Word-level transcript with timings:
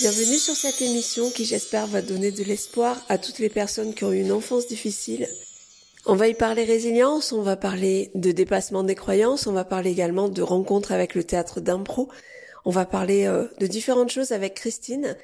Bienvenue 0.00 0.38
sur 0.38 0.56
cette 0.56 0.82
émission 0.82 1.30
qui 1.30 1.44
j'espère 1.44 1.86
va 1.86 2.02
donner 2.02 2.32
de 2.32 2.42
l'espoir 2.42 3.00
à 3.08 3.16
toutes 3.16 3.38
les 3.38 3.48
personnes 3.48 3.94
qui 3.94 4.02
ont 4.02 4.12
eu 4.12 4.22
une 4.22 4.32
enfance 4.32 4.66
difficile. 4.66 5.28
On 6.04 6.16
va 6.16 6.26
y 6.26 6.34
parler 6.34 6.64
résilience, 6.64 7.32
on 7.32 7.42
va 7.42 7.56
parler 7.56 8.10
de 8.16 8.32
dépassement 8.32 8.82
des 8.82 8.96
croyances, 8.96 9.46
on 9.46 9.52
va 9.52 9.64
parler 9.64 9.92
également 9.92 10.28
de 10.28 10.42
rencontres 10.42 10.90
avec 10.90 11.14
le 11.14 11.22
théâtre 11.22 11.60
d'impro, 11.60 12.08
on 12.64 12.70
va 12.70 12.86
parler 12.86 13.26
euh, 13.26 13.46
de 13.60 13.68
différentes 13.68 14.10
choses 14.10 14.32
avec 14.32 14.54
Christine. 14.54 15.16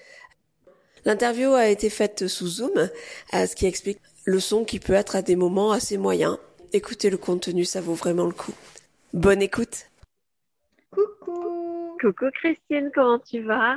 L'interview 1.05 1.53
a 1.53 1.67
été 1.67 1.91
faite 1.91 2.29
sous 2.29 2.47
Zoom, 2.47 2.79
euh, 2.79 3.47
ce 3.47 3.57
qui 3.57 3.67
explique 3.67 3.99
le 4.25 4.39
son 4.39 4.65
qui 4.65 4.79
peut 4.79 4.93
être 4.93 5.17
à 5.17 5.23
des 5.23 5.35
moments 5.35 5.73
assez 5.73 5.99
moyens. 5.99 6.39
Écoutez 6.73 7.11
le 7.11 7.19
contenu, 7.19 7.65
ça 7.65 7.81
vaut 7.81 7.95
vraiment 7.95 8.27
le 8.27 8.35
coup. 8.35 8.55
Bonne 9.15 9.43
écoute. 9.43 9.87
Coucou. 10.93 11.97
Coucou 12.01 12.27
Christine, 12.41 12.93
comment 12.95 13.19
tu 13.19 13.43
vas? 13.43 13.75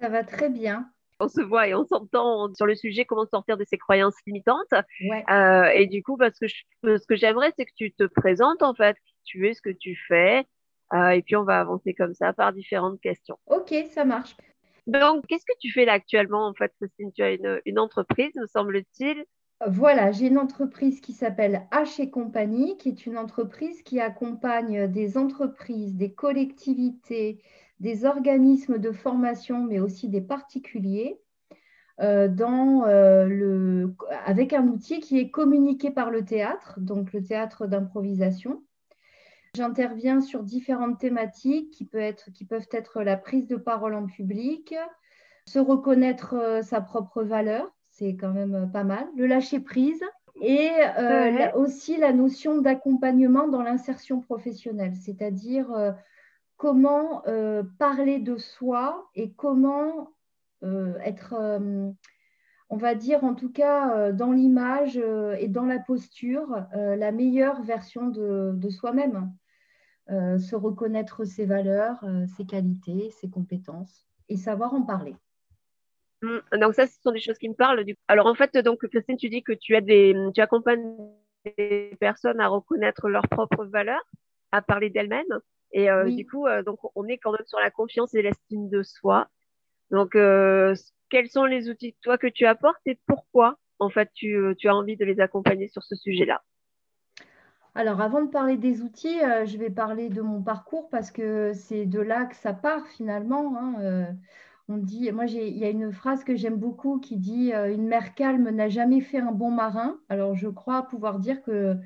Ça 0.00 0.08
va 0.08 0.24
très 0.24 0.50
bien. 0.50 0.90
On 1.18 1.28
se 1.28 1.40
voit 1.40 1.66
et 1.68 1.74
on 1.74 1.86
s'entend 1.86 2.52
sur 2.54 2.66
le 2.66 2.74
sujet 2.74 3.06
comment 3.06 3.24
sortir 3.26 3.56
de 3.56 3.64
ses 3.64 3.78
croyances 3.78 4.16
limitantes. 4.26 4.74
Ouais. 5.08 5.24
Euh, 5.30 5.70
et 5.74 5.86
du 5.86 6.02
coup, 6.02 6.18
parce 6.18 6.38
que 6.38 6.46
je- 6.46 6.64
ce 6.84 7.06
que 7.06 7.16
j'aimerais, 7.16 7.52
c'est 7.56 7.64
que 7.64 7.72
tu 7.74 7.92
te 7.92 8.04
présentes 8.04 8.62
en 8.62 8.74
fait, 8.74 8.96
qui 9.06 9.14
tu 9.24 9.48
es, 9.48 9.54
ce 9.54 9.62
que 9.62 9.70
tu 9.70 9.96
fais. 10.08 10.46
Euh, 10.92 11.08
et 11.08 11.22
puis 11.22 11.34
on 11.36 11.44
va 11.44 11.58
avancer 11.60 11.94
comme 11.94 12.14
ça 12.14 12.32
par 12.32 12.52
différentes 12.52 13.00
questions. 13.00 13.38
Ok, 13.46 13.74
ça 13.90 14.04
marche. 14.04 14.36
Donc, 14.86 15.26
qu'est-ce 15.26 15.46
que 15.46 15.58
tu 15.58 15.72
fais 15.72 15.84
là 15.84 15.94
actuellement 15.94 16.46
en 16.46 16.54
fait, 16.54 16.72
Christine? 16.78 17.10
Tu 17.12 17.22
as 17.22 17.32
une, 17.32 17.60
une 17.64 17.78
entreprise, 17.78 18.34
me 18.36 18.46
semble-t-il. 18.46 19.24
Voilà, 19.66 20.12
j'ai 20.12 20.26
une 20.26 20.38
entreprise 20.38 21.00
qui 21.00 21.14
s'appelle 21.14 21.66
H 21.72 22.00
et 22.00 22.10
compagnie, 22.10 22.76
qui 22.76 22.90
est 22.90 23.06
une 23.06 23.16
entreprise 23.16 23.82
qui 23.82 24.00
accompagne 24.00 24.86
des 24.86 25.16
entreprises, 25.16 25.94
des 25.94 26.12
collectivités, 26.12 27.42
des 27.80 28.04
organismes 28.04 28.78
de 28.78 28.92
formation, 28.92 29.62
mais 29.62 29.80
aussi 29.80 30.08
des 30.08 30.20
particuliers, 30.20 31.20
euh, 32.00 32.28
dans, 32.28 32.84
euh, 32.84 33.26
le, 33.26 33.94
avec 34.26 34.52
un 34.52 34.66
outil 34.68 35.00
qui 35.00 35.18
est 35.18 35.30
communiqué 35.30 35.90
par 35.90 36.10
le 36.10 36.24
théâtre, 36.24 36.78
donc 36.80 37.12
le 37.12 37.22
théâtre 37.22 37.66
d'improvisation. 37.66 38.62
J'interviens 39.54 40.20
sur 40.20 40.42
différentes 40.42 40.98
thématiques 40.98 41.70
qui, 41.70 41.86
peut 41.86 41.98
être, 41.98 42.30
qui 42.32 42.44
peuvent 42.44 42.68
être 42.70 43.02
la 43.02 43.16
prise 43.16 43.46
de 43.46 43.56
parole 43.56 43.94
en 43.94 44.06
public, 44.06 44.74
se 45.48 45.58
reconnaître 45.58 46.34
euh, 46.34 46.62
sa 46.62 46.80
propre 46.80 47.22
valeur, 47.22 47.70
c'est 47.88 48.16
quand 48.16 48.32
même 48.32 48.70
pas 48.72 48.84
mal, 48.84 49.06
le 49.16 49.26
lâcher 49.26 49.60
prise 49.60 50.02
et 50.42 50.68
euh, 50.98 51.30
Ouais. 51.30 51.32
la- 51.38 51.56
aussi 51.56 51.96
la 51.96 52.12
notion 52.12 52.60
d'accompagnement 52.60 53.48
dans 53.48 53.62
l'insertion 53.62 54.20
professionnelle, 54.20 54.94
c'est-à-dire 54.96 55.72
comment 56.56 57.22
euh, 57.26 57.62
parler 57.78 58.18
de 58.18 58.36
soi 58.36 59.08
et 59.14 59.32
comment 59.32 60.14
euh, 60.62 60.94
être, 61.00 61.34
euh, 61.34 61.90
on 62.70 62.76
va 62.76 62.94
dire 62.94 63.24
en 63.24 63.34
tout 63.34 63.52
cas 63.52 64.12
dans 64.12 64.32
l'image 64.32 64.96
et 64.96 65.48
dans 65.48 65.66
la 65.66 65.78
posture, 65.78 66.66
la 66.72 67.12
meilleure 67.12 67.62
version 67.62 68.08
de, 68.08 68.68
soi-même. 68.70 69.32
Se 70.08 70.54
reconnaître 70.54 71.24
ses 71.24 71.46
valeurs, 71.46 72.04
ses 72.36 72.46
qualités, 72.46 73.10
ses 73.10 73.28
compétences 73.28 74.06
et 74.28 74.36
savoir 74.36 74.72
en 74.72 74.82
parler. 74.82 75.16
Mm, 76.22 76.58
Donc 76.60 76.74
ça, 76.74 76.86
ce 76.86 77.00
sont 77.00 77.10
des 77.10 77.20
choses 77.20 77.38
qui 77.38 77.48
me 77.48 77.54
parlent. 77.54 77.84
Alors 78.06 78.26
en 78.26 78.34
fait, 78.34 78.56
donc 78.58 78.86
Christine, 78.86 79.16
tu 79.16 79.28
dis 79.28 79.42
que 79.42 79.52
tu 79.52 79.76
tu 80.32 80.40
accompagnes 80.40 80.94
des 81.44 81.96
personnes 82.00 82.40
à 82.40 82.48
reconnaître 82.48 83.08
leurs 83.08 83.28
propres 83.28 83.64
valeurs, 83.64 84.04
à 84.52 84.62
parler 84.62 84.90
d'elles-mêmes. 84.90 85.40
Et 85.72 85.90
euh, 85.90 86.04
Oui. 86.04 86.16
du 86.16 86.26
coup, 86.26 86.46
euh, 86.46 86.62
donc 86.62 86.78
on 86.96 87.06
est 87.06 87.18
quand 87.18 87.32
même 87.32 87.46
sur 87.46 87.60
la 87.60 87.70
confiance 87.70 88.14
et 88.14 88.22
l'estime 88.22 88.68
de 88.68 88.82
soi. 88.82 89.28
Donc, 89.90 90.16
euh, 90.16 90.74
quels 91.10 91.30
sont 91.30 91.44
les 91.44 91.68
outils 91.70 91.96
toi 92.02 92.18
que 92.18 92.26
tu 92.26 92.46
apportes 92.46 92.80
et 92.86 92.98
pourquoi 93.06 93.58
en 93.78 93.90
fait 93.90 94.10
tu, 94.14 94.54
tu 94.58 94.68
as 94.68 94.74
envie 94.76 94.96
de 94.96 95.04
les 95.04 95.20
accompagner 95.20 95.68
sur 95.68 95.82
ce 95.82 95.94
sujet-là? 95.96 96.42
Alors, 97.74 98.00
avant 98.00 98.22
de 98.22 98.30
parler 98.30 98.56
des 98.56 98.80
outils, 98.82 99.22
euh, 99.22 99.44
je 99.44 99.58
vais 99.58 99.70
parler 99.70 100.08
de 100.08 100.22
mon 100.22 100.42
parcours 100.42 100.88
parce 100.88 101.10
que 101.10 101.52
c'est 101.54 101.84
de 101.86 102.00
là 102.00 102.24
que 102.24 102.34
ça 102.36 102.54
part 102.54 102.86
finalement. 102.88 103.56
hein. 103.58 103.74
Euh, 103.80 104.12
on 104.68 104.78
dit, 104.78 105.12
moi, 105.12 105.26
il 105.26 105.56
y 105.58 105.64
a 105.64 105.68
une 105.70 105.92
phrase 105.92 106.24
que 106.24 106.34
j'aime 106.36 106.56
beaucoup 106.56 106.98
qui 106.98 107.16
dit 107.16 107.52
euh, 107.54 107.72
Une 107.72 107.86
mer 107.86 108.14
calme 108.14 108.48
n'a 108.50 108.68
jamais 108.68 109.00
fait 109.00 109.18
un 109.18 109.32
bon 109.32 109.50
marin. 109.50 109.98
Alors, 110.08 110.34
je 110.34 110.48
crois 110.48 110.84
pouvoir 110.88 111.18
dire 111.20 111.42
que 111.42 111.76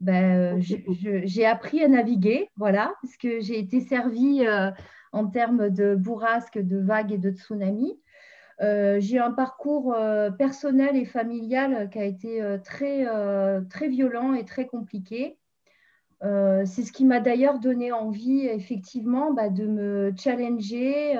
ben, 0.00 0.60
j'ai 0.60 1.46
appris 1.46 1.82
à 1.82 1.88
naviguer, 1.88 2.50
voilà, 2.56 2.94
parce 3.02 3.16
que 3.16 3.40
j'ai 3.40 3.58
été 3.58 3.80
servie 3.80 4.46
euh, 4.46 4.70
en 5.12 5.26
termes 5.26 5.70
de 5.70 5.94
bourrasques, 5.94 6.58
de 6.58 6.78
vagues 6.78 7.12
et 7.12 7.18
de 7.18 7.30
tsunamis. 7.30 7.98
Euh, 8.62 8.96
j'ai 9.00 9.18
un 9.18 9.32
parcours 9.32 9.92
euh, 9.92 10.30
personnel 10.30 10.96
et 10.96 11.04
familial 11.04 11.90
qui 11.90 11.98
a 11.98 12.04
été 12.04 12.42
euh, 12.42 12.58
très, 12.58 13.06
très 13.68 13.88
violent 13.88 14.34
et 14.34 14.44
très 14.44 14.66
compliqué. 14.66 15.38
C'est 16.22 16.82
ce 16.82 16.92
qui 16.92 17.04
m'a 17.04 17.20
d'ailleurs 17.20 17.60
donné 17.60 17.92
envie, 17.92 18.46
effectivement, 18.46 19.32
bah, 19.32 19.48
de 19.48 19.66
me 19.66 20.12
challenger 20.16 21.14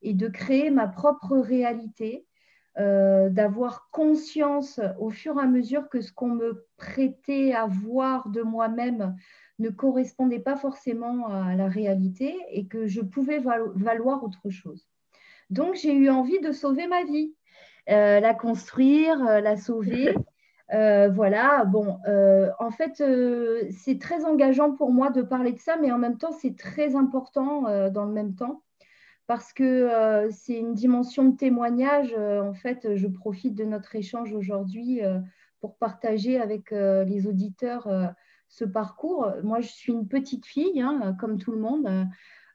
et 0.00 0.14
de 0.14 0.28
créer 0.28 0.70
ma 0.70 0.88
propre 0.88 1.36
réalité, 1.36 2.26
euh, 2.78 3.28
d'avoir 3.28 3.88
conscience 3.90 4.80
au 4.98 5.10
fur 5.10 5.38
et 5.38 5.42
à 5.42 5.46
mesure 5.46 5.90
que 5.90 6.00
ce 6.00 6.10
qu'on 6.10 6.30
me 6.30 6.66
prêtait 6.78 7.52
à 7.52 7.66
voir 7.66 8.28
de 8.30 8.40
moi-même 8.40 9.14
ne 9.58 9.68
correspondait 9.68 10.38
pas 10.38 10.56
forcément 10.56 11.28
à 11.28 11.54
la 11.54 11.68
réalité 11.68 12.34
et 12.50 12.66
que 12.66 12.86
je 12.86 13.02
pouvais 13.02 13.40
valo- 13.40 13.72
valoir 13.76 14.24
autre 14.24 14.48
chose. 14.48 14.88
Donc, 15.50 15.74
j'ai 15.74 15.92
eu 15.92 16.08
envie 16.08 16.40
de 16.40 16.50
sauver 16.50 16.86
ma 16.86 17.04
vie, 17.04 17.34
euh, 17.90 18.20
la 18.20 18.32
construire, 18.32 19.22
euh, 19.26 19.40
la 19.40 19.56
sauver. 19.56 20.14
Voilà, 20.70 21.66
bon, 21.66 21.98
en 22.58 22.70
fait, 22.70 23.04
c'est 23.70 23.98
très 24.00 24.24
engageant 24.24 24.72
pour 24.72 24.90
moi 24.90 25.10
de 25.10 25.20
parler 25.20 25.52
de 25.52 25.58
ça, 25.58 25.76
mais 25.76 25.92
en 25.92 25.98
même 25.98 26.16
temps, 26.16 26.32
c'est 26.32 26.56
très 26.56 26.96
important 26.96 27.90
dans 27.90 28.06
le 28.06 28.12
même 28.12 28.34
temps 28.34 28.62
parce 29.26 29.52
que 29.52 29.62
euh, 29.62 30.30
c'est 30.30 30.58
une 30.58 30.74
dimension 30.74 31.28
de 31.28 31.36
témoignage. 31.36 32.14
Euh, 32.18 32.42
en 32.42 32.54
fait, 32.54 32.96
je 32.96 33.06
profite 33.06 33.54
de 33.54 33.64
notre 33.64 33.94
échange 33.94 34.32
aujourd'hui 34.32 35.02
euh, 35.04 35.20
pour 35.60 35.76
partager 35.76 36.40
avec 36.40 36.72
les 36.72 37.28
auditeurs 37.28 37.88
ce 38.48 38.64
parcours. 38.64 39.32
Moi, 39.44 39.60
je 39.60 39.68
suis 39.68 39.92
une 39.92 40.08
petite 40.08 40.44
fille, 40.44 40.80
hein, 40.80 41.16
comme 41.20 41.38
tout 41.38 41.52
le 41.52 41.60
monde, 41.60 41.86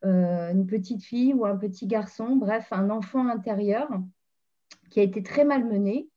une 0.03 0.67
petite 0.67 1.01
fille 1.01 1.33
ou 1.33 1.45
un 1.45 1.55
petit 1.55 1.87
garçon, 1.87 2.35
bref, 2.35 2.67
un 2.71 2.89
enfant 2.89 3.25
intérieur 3.29 3.87
qui 4.89 4.99
a 4.99 5.03
été 5.03 5.23
très 5.23 5.45
malmené. 5.45 6.09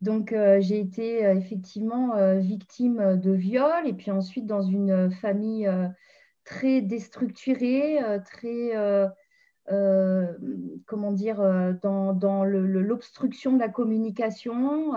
Donc, 0.00 0.34
j'ai 0.58 0.80
été 0.80 1.20
effectivement 1.20 2.16
victime 2.40 3.20
de 3.20 3.30
viol 3.30 3.86
et 3.86 3.92
puis 3.92 4.10
ensuite 4.10 4.46
dans 4.46 4.62
une 4.62 5.12
famille 5.12 5.70
très 6.42 6.80
déstructurée, 6.80 8.00
très, 8.24 8.72
euh, 9.70 10.26
comment 10.86 11.12
dire, 11.12 11.40
euh, 11.40 11.72
dans, 11.82 12.12
dans 12.12 12.44
l'obstruction 12.44 13.52
de 13.52 13.58
la 13.60 13.68
communication. 13.68 14.94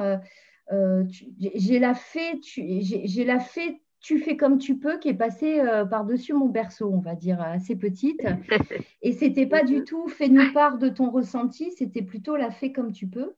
Euh, 0.71 1.03
j'ai 1.39 1.77
la 1.79 1.93
fée, 1.93 2.39
tu- 2.39 2.81
j'ai 2.81 3.23
la 3.23 3.39
fée, 3.39 3.81
tu 3.99 4.17
fais 4.17 4.35
comme 4.35 4.57
tu 4.57 4.77
peux, 4.79 4.97
qui 4.97 5.09
est 5.09 5.13
passée 5.13 5.59
euh, 5.59 5.85
par-dessus 5.85 6.33
mon 6.33 6.47
berceau, 6.49 6.89
on 6.91 6.99
va 6.99 7.13
dire, 7.15 7.39
assez 7.41 7.75
petite. 7.75 8.25
Et 9.03 9.11
c'était 9.11 9.45
pas 9.45 9.63
du 9.63 9.83
tout 9.83 10.07
fais-nous 10.07 10.51
part 10.53 10.79
de 10.79 10.89
ton 10.89 11.11
ressenti, 11.11 11.71
c'était 11.71 12.01
plutôt 12.01 12.35
la 12.35 12.49
fais 12.49 12.71
comme 12.71 12.91
tu 12.91 13.07
peux. 13.07 13.35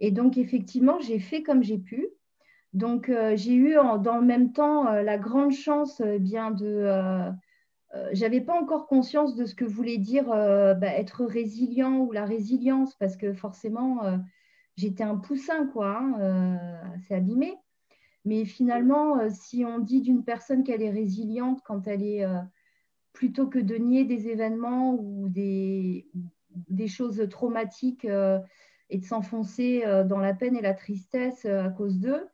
Et 0.00 0.10
donc, 0.10 0.36
effectivement, 0.36 0.98
j'ai 1.00 1.20
fait 1.20 1.42
comme 1.44 1.62
j'ai 1.62 1.78
pu. 1.78 2.08
Donc, 2.72 3.10
j'ai 3.36 3.54
eu 3.54 3.78
en- 3.78 3.98
dans 3.98 4.18
le 4.18 4.26
même 4.26 4.52
temps 4.52 4.84
la 4.90 5.16
grande 5.18 5.52
chance 5.52 6.02
bien 6.02 6.50
de. 6.50 7.30
Euh, 7.94 8.10
j'avais 8.12 8.40
pas 8.40 8.54
encore 8.54 8.86
conscience 8.86 9.34
de 9.34 9.46
ce 9.46 9.54
que 9.54 9.64
voulait 9.64 9.98
dire 9.98 10.30
euh, 10.30 10.74
bah, 10.74 10.88
être 10.88 11.24
résilient 11.24 12.00
ou 12.00 12.12
la 12.12 12.24
résilience, 12.24 12.94
parce 12.96 13.16
que 13.16 13.32
forcément, 13.32 14.04
euh, 14.04 14.18
j'étais 14.76 15.04
un 15.04 15.16
poussin, 15.16 15.66
quoi, 15.66 15.98
hein, 15.98 16.68
assez 16.94 17.14
abîmé. 17.14 17.54
Mais 18.24 18.44
finalement, 18.44 19.30
si 19.30 19.64
on 19.64 19.78
dit 19.78 20.02
d'une 20.02 20.24
personne 20.24 20.64
qu'elle 20.64 20.82
est 20.82 20.90
résiliente 20.90 21.62
quand 21.64 21.86
elle 21.86 22.02
est, 22.02 22.26
plutôt 23.12 23.46
que 23.46 23.58
de 23.58 23.76
nier 23.76 24.04
des 24.04 24.28
événements 24.28 24.94
ou 24.94 25.28
des, 25.28 26.06
choses 26.88 27.26
traumatiques 27.30 28.04
et 28.04 28.98
de 28.98 29.04
s'enfoncer 29.04 29.82
dans 30.06 30.18
la 30.18 30.34
peine 30.34 30.56
et 30.56 30.60
la 30.60 30.74
tristesse 30.74 31.46
à 31.46 31.70
cause 31.70 32.00
d'eux, 32.00 32.28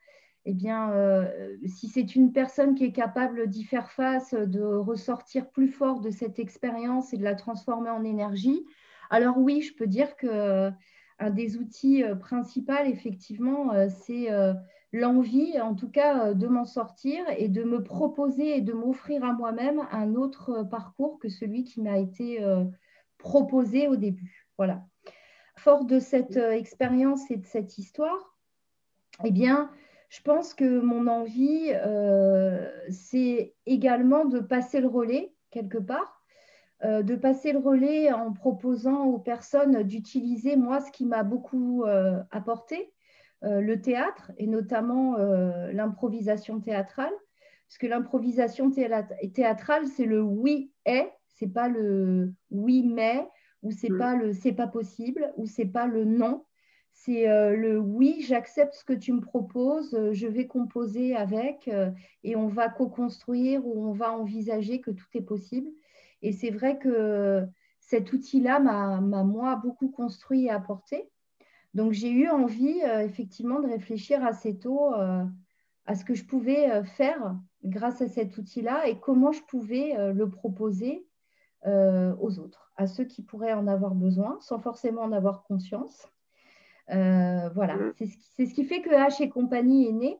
eh 0.46 0.52
bien, 0.52 0.92
euh, 0.92 1.56
si 1.66 1.88
c'est 1.88 2.14
une 2.14 2.32
personne 2.32 2.74
qui 2.74 2.84
est 2.84 2.92
capable 2.92 3.48
d'y 3.48 3.64
faire 3.64 3.90
face, 3.90 4.34
de 4.34 4.62
ressortir 4.62 5.50
plus 5.50 5.68
fort 5.68 6.00
de 6.00 6.10
cette 6.10 6.38
expérience 6.38 7.14
et 7.14 7.16
de 7.16 7.24
la 7.24 7.34
transformer 7.34 7.90
en 7.90 8.04
énergie, 8.04 8.64
alors 9.10 9.38
oui, 9.38 9.62
je 9.62 9.74
peux 9.74 9.86
dire 9.86 10.16
que 10.16 10.26
euh, 10.26 10.70
un 11.18 11.30
des 11.30 11.56
outils 11.56 12.04
euh, 12.04 12.14
principaux, 12.14 12.72
effectivement, 12.84 13.72
c'est 13.88 14.28
l'envie, 14.92 15.58
en 15.60 15.74
tout 15.74 15.90
cas, 15.90 16.34
de 16.34 16.46
m'en 16.46 16.66
sortir 16.66 17.24
et 17.38 17.48
de 17.48 17.64
me 17.64 17.82
proposer 17.82 18.58
et 18.58 18.60
de 18.60 18.72
m'offrir 18.72 19.24
à 19.24 19.32
moi-même 19.32 19.82
un 19.90 20.14
autre 20.14 20.62
parcours 20.62 21.18
que 21.18 21.28
celui 21.28 21.64
qui 21.64 21.80
m'a 21.80 21.98
été 21.98 22.44
proposé 23.18 23.88
au 23.88 23.96
début. 23.96 24.46
Voilà. 24.56 24.84
Fort 25.56 25.84
de 25.84 25.98
cette 25.98 26.36
expérience 26.36 27.30
et 27.30 27.38
de 27.38 27.46
cette 27.46 27.78
histoire, 27.78 28.36
eh 29.24 29.30
bien, 29.30 29.70
je 30.14 30.22
pense 30.22 30.54
que 30.54 30.80
mon 30.80 31.06
envie, 31.06 31.72
c'est 32.90 33.54
également 33.66 34.24
de 34.24 34.38
passer 34.40 34.80
le 34.80 34.88
relais 34.88 35.32
quelque 35.50 35.78
part 35.78 36.24
euh, 36.84 37.02
de 37.02 37.14
passer 37.14 37.52
le 37.52 37.60
relais 37.60 38.12
en 38.12 38.32
proposant 38.32 39.04
aux 39.04 39.18
personnes 39.18 39.84
d'utiliser, 39.84 40.56
moi, 40.56 40.80
ce 40.80 40.90
qui 40.90 41.06
m'a 41.06 41.22
beaucoup 41.22 41.84
euh, 41.84 42.20
apporté, 42.30 42.92
euh, 43.42 43.60
le 43.60 43.80
théâtre 43.80 44.32
et 44.36 44.46
notamment 44.46 45.16
l'improvisation 45.16 46.60
théâtrale. 46.60 47.12
Parce 47.68 47.78
que 47.78 47.86
l'improvisation 47.86 48.70
théâtrale, 48.70 49.86
c'est 49.86 50.04
le 50.04 50.20
oui 50.20 50.72
est, 50.84 51.10
c'est 51.28 51.48
pas 51.48 51.68
le 51.68 52.34
oui 52.50 52.82
mais, 52.86 53.26
ou 53.62 53.70
c'est 53.70 53.90
mm. 53.90 53.98
pas 53.98 54.14
le 54.14 54.32
c'est 54.34 54.52
pas 54.52 54.66
possible, 54.66 55.32
ou 55.36 55.46
c'est 55.46 55.64
pas 55.64 55.86
le 55.86 56.04
non. 56.04 56.44
C'est 56.96 57.26
le 57.56 57.78
oui, 57.78 58.24
j'accepte 58.26 58.72
ce 58.72 58.84
que 58.84 58.92
tu 58.92 59.12
me 59.12 59.20
proposes, 59.20 59.98
je 60.12 60.26
vais 60.26 60.46
composer 60.46 61.14
avec 61.14 61.68
et 62.22 62.36
on 62.36 62.46
va 62.46 62.70
co-construire 62.70 63.66
ou 63.66 63.88
on 63.88 63.92
va 63.92 64.12
envisager 64.12 64.80
que 64.80 64.90
tout 64.90 65.06
est 65.12 65.20
possible. 65.20 65.68
Et 66.22 66.32
c'est 66.32 66.50
vrai 66.50 66.78
que 66.78 67.46
cet 67.80 68.12
outil-là 68.12 68.60
m'a, 68.60 69.00
moi, 69.22 69.56
beaucoup 69.56 69.88
construit 69.88 70.46
et 70.46 70.50
apporté. 70.50 71.10
Donc, 71.74 71.92
j'ai 71.92 72.10
eu 72.10 72.28
envie, 72.28 72.80
euh, 72.82 73.00
effectivement, 73.00 73.60
de 73.60 73.66
réfléchir 73.66 74.24
assez 74.24 74.58
tôt 74.58 74.94
euh, 74.94 75.24
à 75.86 75.94
ce 75.94 76.04
que 76.04 76.14
je 76.14 76.24
pouvais 76.24 76.70
euh, 76.70 76.84
faire 76.84 77.36
grâce 77.62 78.00
à 78.00 78.08
cet 78.08 78.38
outil-là 78.38 78.88
et 78.88 78.98
comment 78.98 79.32
je 79.32 79.42
pouvais 79.42 80.12
le 80.12 80.28
proposer 80.28 81.06
aux 81.66 82.38
autres, 82.40 82.70
à 82.76 82.86
ceux 82.86 83.04
qui 83.04 83.22
pourraient 83.22 83.54
en 83.54 83.66
avoir 83.66 83.94
besoin, 83.94 84.36
sans 84.40 84.58
forcément 84.58 85.00
en 85.00 85.12
avoir 85.12 85.44
conscience. 85.44 86.13
Voilà, 86.88 87.76
mmh. 87.76 87.92
c'est 87.96 88.06
ce, 88.06 88.16
qui, 88.16 88.28
c'est 88.36 88.46
ce 88.46 88.54
qui 88.54 88.64
fait 88.64 88.82
que 88.82 88.90
H 88.90 89.22
et 89.22 89.28
compagnie 89.28 89.88
est 89.88 89.92
né. 89.92 90.18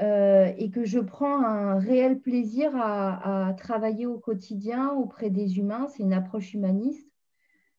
Euh, 0.00 0.52
et 0.56 0.70
que 0.70 0.84
je 0.84 1.00
prends 1.00 1.42
un 1.42 1.80
réel 1.80 2.20
plaisir 2.20 2.70
à, 2.76 3.52
travailler 3.58 4.06
au 4.06 4.18
quotidien 4.18 4.90
auprès 4.90 5.28
des 5.28 5.58
humains. 5.58 5.88
C'est 5.88 6.04
une 6.04 6.12
approche 6.12 6.54
humaniste 6.54 7.10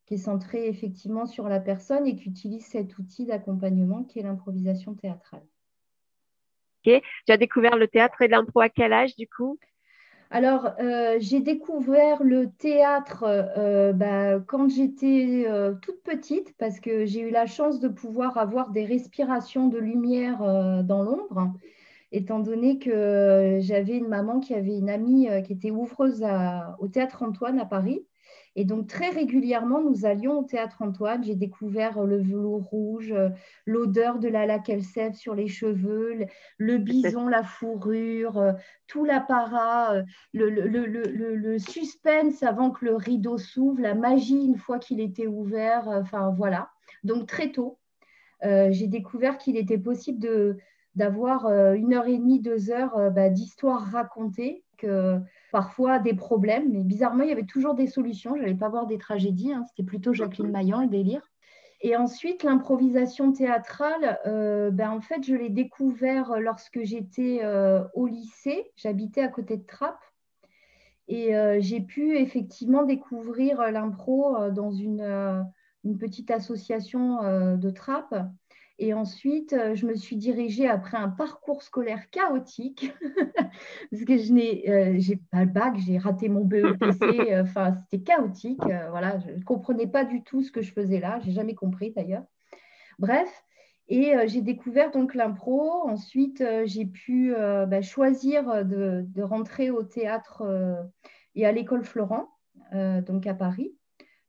qui 0.04 0.14
est 0.14 0.18
centrée 0.18 0.68
effectivement 0.68 1.24
sur 1.24 1.48
la 1.48 1.60
personne 1.60 2.06
et 2.06 2.16
qui 2.16 2.28
utilise 2.28 2.66
cet 2.66 2.98
outil 2.98 3.24
d'accompagnement 3.24 4.04
qui 4.04 4.18
est 4.18 4.22
l'improvisation 4.22 4.94
théâtrale. 4.94 5.46
Ok, 6.84 7.02
tu 7.26 7.32
as 7.32 7.36
découvert 7.38 7.76
le 7.76 7.88
théâtre 7.88 8.20
et 8.20 8.28
l'impro 8.28 8.60
à 8.60 8.68
quel 8.68 8.92
âge 8.92 9.16
du 9.16 9.26
coup? 9.26 9.58
Alors, 10.30 10.70
euh, 10.80 11.16
j'ai 11.18 11.40
découvert 11.40 12.22
le 12.22 12.50
théâtre 12.52 13.24
euh, 13.24 13.92
bah, 13.92 14.38
quand 14.46 14.68
j'étais 14.68 15.46
toute 15.82 16.02
petite 16.02 16.54
parce 16.56 16.78
que 16.80 17.04
j'ai 17.04 17.20
eu 17.20 17.30
la 17.30 17.46
chance 17.46 17.80
de 17.80 17.88
pouvoir 17.88 18.38
avoir 18.38 18.70
des 18.70 18.84
respirations 18.84 19.68
de 19.68 19.78
lumière 19.78 20.38
dans 20.84 21.02
l'ombre 21.02 21.52
étant 22.12 22.40
donné 22.40 22.78
que 22.78 23.58
j'avais 23.60 23.96
une 23.96 24.08
maman 24.08 24.40
qui 24.40 24.54
avait 24.54 24.76
une 24.76 24.90
amie 24.90 25.28
euh, 25.28 25.42
qui 25.42 25.52
était 25.52 25.70
ouvreuse 25.70 26.24
au 26.78 26.88
Théâtre 26.88 27.22
Antoine 27.22 27.58
à 27.58 27.64
Paris. 27.66 28.04
Et 28.56 28.64
donc, 28.64 28.88
très 28.88 29.10
régulièrement, 29.10 29.80
nous 29.80 30.04
allions 30.04 30.40
au 30.40 30.44
Théâtre 30.44 30.82
Antoine. 30.82 31.22
J'ai 31.22 31.36
découvert 31.36 32.04
le 32.04 32.18
velours 32.18 32.62
rouge, 32.64 33.12
euh, 33.12 33.28
l'odeur 33.64 34.18
de 34.18 34.28
la 34.28 34.46
laque 34.46 34.72
sève 34.82 35.14
sur 35.14 35.34
les 35.34 35.48
cheveux, 35.48 36.26
le 36.58 36.78
bison, 36.78 37.28
la 37.28 37.44
fourrure, 37.44 38.38
euh, 38.38 38.52
tout 38.86 39.04
l'apparat, 39.04 40.02
le, 40.32 40.48
le, 40.50 41.58
suspense 41.58 42.42
avant 42.42 42.70
que 42.70 42.84
le 42.84 42.96
rideau 42.96 43.38
s'ouvre, 43.38 43.80
la 43.80 43.94
magie 43.94 44.44
une 44.44 44.58
fois 44.58 44.78
qu'il 44.78 45.00
était 45.00 45.28
ouvert. 45.28 45.86
Enfin, 45.86 46.34
voilà. 46.36 46.70
Donc, 47.04 47.26
très 47.26 47.52
tôt, 47.52 47.78
j'ai 48.42 48.88
découvert 48.88 49.38
qu'il 49.38 49.56
était 49.56 49.78
possible 49.78 50.18
de, 50.18 50.56
d'avoir 50.94 51.46
euh, 51.46 51.74
une 51.74 51.94
heure 51.94 52.06
et 52.06 52.18
demie, 52.18 52.40
deux 52.40 52.70
heures 52.70 52.96
euh, 52.96 53.10
bah, 53.10 53.28
d'histoire 53.28 53.82
racontée, 53.90 54.64
que 54.76 55.18
parfois 55.50 55.98
des 55.98 56.14
problèmes, 56.14 56.70
mais 56.70 56.82
bizarrement, 56.82 57.24
il 57.24 57.28
y 57.28 57.32
avait 57.32 57.44
toujours 57.44 57.74
des 57.74 57.86
solutions. 57.86 58.34
Je 58.36 58.42
n'allais 58.42 58.54
pas 58.54 58.68
voir 58.68 58.86
des 58.86 58.98
tragédies, 58.98 59.52
hein. 59.52 59.64
c'était 59.68 59.86
plutôt 59.86 60.12
Jacqueline 60.12 60.50
Maillan, 60.50 60.82
le 60.82 60.88
délire. 60.88 61.22
Et 61.82 61.96
ensuite, 61.96 62.42
l'improvisation 62.42 63.32
théâtrale, 63.32 64.18
euh, 64.26 64.70
ben, 64.70 64.90
en 64.90 65.00
fait, 65.00 65.24
je 65.24 65.34
l'ai 65.34 65.48
découvert 65.48 66.38
lorsque 66.38 66.82
j'étais 66.82 67.40
au 67.94 68.06
lycée. 68.06 68.70
J'habitais 68.76 69.22
à 69.22 69.28
côté 69.28 69.56
de 69.56 69.64
Trappes. 69.64 70.04
Et 71.08 71.32
j'ai 71.60 71.80
pu 71.80 72.18
effectivement 72.18 72.84
découvrir 72.84 73.62
l'impro 73.72 74.50
dans 74.50 74.70
une, 74.70 75.02
une, 75.82 75.98
petite 75.98 76.30
association 76.30 77.56
de 77.56 77.70
Trappes 77.70 78.14
et 78.80 78.94
ensuite, 78.94 79.52
euh, 79.52 79.74
je 79.74 79.84
me 79.84 79.94
suis 79.94 80.16
dirigée 80.16 80.66
après 80.66 80.96
un 80.96 81.10
parcours 81.10 81.62
scolaire 81.62 82.08
chaotique, 82.08 82.90
parce 83.90 84.04
que 84.04 84.16
je 84.16 84.32
n'ai 84.32 84.70
euh, 84.70 84.98
pas 85.30 85.44
le 85.44 85.50
bac, 85.50 85.74
j'ai 85.76 85.98
raté 85.98 86.30
mon 86.30 86.46
BEPC, 86.46 87.02
euh, 87.30 87.42
enfin, 87.42 87.74
c'était 87.74 88.02
chaotique. 88.02 88.62
voilà, 88.88 89.18
je 89.18 89.32
ne 89.32 89.42
comprenais 89.42 89.86
pas 89.86 90.04
du 90.04 90.22
tout 90.22 90.42
ce 90.42 90.50
que 90.50 90.62
je 90.62 90.72
faisais 90.72 90.98
là, 90.98 91.20
j'ai 91.22 91.32
jamais 91.32 91.54
compris 91.54 91.92
d'ailleurs. 91.92 92.24
Bref, 92.98 93.28
et 93.88 94.14
j'ai 94.26 94.40
découvert 94.40 94.92
donc 94.92 95.14
l'impro. 95.14 95.88
Ensuite, 95.88 96.44
j'ai 96.64 96.86
pu 96.86 97.34
bah, 97.34 97.82
choisir 97.82 98.64
de, 98.64 99.04
de, 99.06 99.22
rentrer 99.22 99.70
au 99.70 99.82
théâtre 99.82 100.44
et 101.34 101.44
à 101.44 101.50
l'école 101.50 101.82
Florent, 101.82 102.28
donc 102.72 103.26
à 103.26 103.34
Paris 103.34 103.74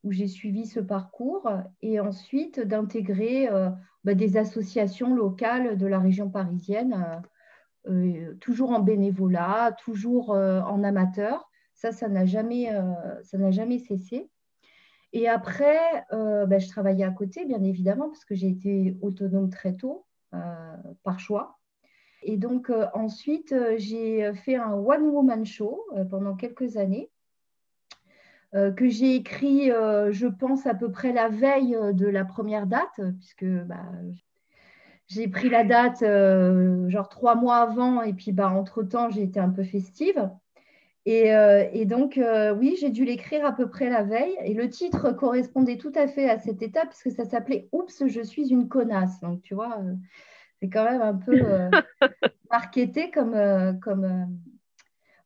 où 0.04 0.12
j'ai 0.12 0.28
suivi 0.28 0.66
ce 0.66 0.80
parcours 0.80 1.50
et 1.82 2.00
ensuite 2.00 2.60
d'intégrer 2.60 3.50
euh, 3.50 3.70
bah, 4.04 4.14
des 4.14 4.38
associations 4.38 5.14
locales 5.14 5.78
de 5.78 5.86
la 5.86 6.00
région 6.00 6.30
parisienne, 6.30 7.22
euh, 7.88 7.92
euh, 7.92 8.36
toujours 8.40 8.72
en 8.72 8.80
bénévolat, 8.80 9.76
toujours 9.84 10.30
en 10.30 10.84
amateur. 10.84 11.50
Ça, 11.74 11.92
ça 11.92 12.08
n'a 12.08 12.26
jamais, 12.26 12.70
jamais 13.50 13.80
cessé. 13.80 14.30
Et 15.14 15.28
après, 15.28 16.06
bah, 16.12 16.60
je 16.60 16.68
travaillais 16.68 17.04
à 17.04 17.10
côté, 17.10 17.46
bien 17.46 17.64
évidemment, 17.64 18.08
parce 18.08 18.24
que 18.24 18.36
j'ai 18.36 18.50
été 18.50 18.98
autonome 19.02 19.50
très 19.50 19.74
tôt, 19.74 20.06
par 21.02 21.20
choix. 21.20 21.58
Et 22.22 22.38
donc, 22.38 22.72
ensuite, 22.94 23.56
j'ai 23.78 24.32
fait 24.36 24.58
un 24.58 24.74
one-woman 24.74 25.44
show 25.44 25.84
pendant 26.12 26.36
quelques 26.36 26.78
années 26.78 27.11
que 28.54 28.90
j'ai 28.90 29.16
écrit, 29.16 29.72
euh, 29.72 30.12
je 30.12 30.28
pense, 30.28 30.68
à 30.68 30.74
peu 30.74 30.92
près 30.92 31.14
la 31.14 31.30
veille 31.30 31.76
euh, 31.76 31.94
de 31.94 32.06
la 32.06 32.26
première 32.26 32.68
date, 32.68 33.00
puisque 33.18 33.46
bah, 33.46 33.86
j'ai 35.08 35.28
pris 35.30 35.50
la 35.50 35.64
date 35.64 36.00
genre 36.90 37.10
trois 37.10 37.36
mois 37.36 37.58
avant, 37.58 38.02
et 38.02 38.14
puis 38.14 38.32
bah, 38.32 38.50
entre-temps, 38.50 39.10
j'ai 39.10 39.24
été 39.24 39.40
un 39.40 39.50
peu 39.50 39.64
festive. 39.64 40.30
Et, 41.06 41.86
donc, 41.86 42.20
oui, 42.58 42.78
j'ai 42.80 42.92
dû 42.92 43.06
l'écrire 43.06 43.46
à 43.46 43.54
peu 43.54 43.68
près 43.68 43.90
la 43.90 44.04
veille. 44.04 44.38
Et 44.44 44.54
le 44.54 44.70
titre 44.70 45.12
correspondait 45.12 45.78
tout 45.78 45.92
à 45.96 46.08
fait 46.08 46.30
à 46.30 46.38
cette 46.38 46.62
étape, 46.62 46.86
parce 46.86 47.02
que 47.02 47.10
ça 47.10 47.26
s'appelait 47.26 47.68
Oups, 47.72 48.04
je 48.06 48.22
suis 48.22 48.50
une 48.50 48.68
connasse. 48.70 49.20
Donc, 49.20 49.42
tu 49.42 49.56
vois, 49.56 49.80
c'est 50.62 50.70
quand 50.70 50.86
même 50.86 51.02
un 51.02 51.16
peu 51.16 51.42
marketé 52.52 53.12
comme. 53.12 53.80
comme 53.82 54.30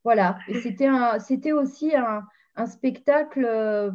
voilà. 0.03 0.37
Et 0.47 0.61
c'était 0.61 1.51
aussi 1.51 1.95
un, 1.95 2.23
un 2.55 2.67
spectacle, 2.67 3.45
euh, 3.45 3.91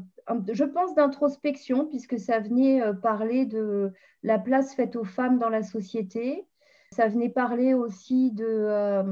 je 0.52 0.64
pense, 0.64 0.94
d'introspection, 0.94 1.86
puisque 1.86 2.18
ça 2.18 2.40
venait 2.40 2.82
euh, 2.82 2.92
parler 2.92 3.46
de 3.46 3.92
la 4.22 4.38
place 4.38 4.74
faite 4.74 4.96
aux 4.96 5.04
femmes 5.04 5.38
dans 5.38 5.48
la 5.48 5.62
société. 5.62 6.46
Ça 6.92 7.08
venait 7.08 7.28
parler 7.28 7.72
aussi 7.72 8.32
de, 8.32 8.46
euh, 8.46 9.04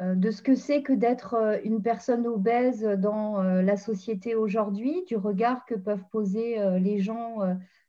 de 0.00 0.30
ce 0.30 0.40
que 0.40 0.54
c'est 0.54 0.82
que 0.82 0.92
d'être 0.92 1.60
une 1.64 1.82
personne 1.82 2.26
obèse 2.26 2.82
dans 2.82 3.42
la 3.42 3.76
société 3.76 4.34
aujourd'hui, 4.34 5.02
du 5.06 5.16
regard 5.16 5.66
que 5.66 5.74
peuvent 5.74 6.04
poser 6.10 6.58
les 6.78 7.00
gens 7.00 7.38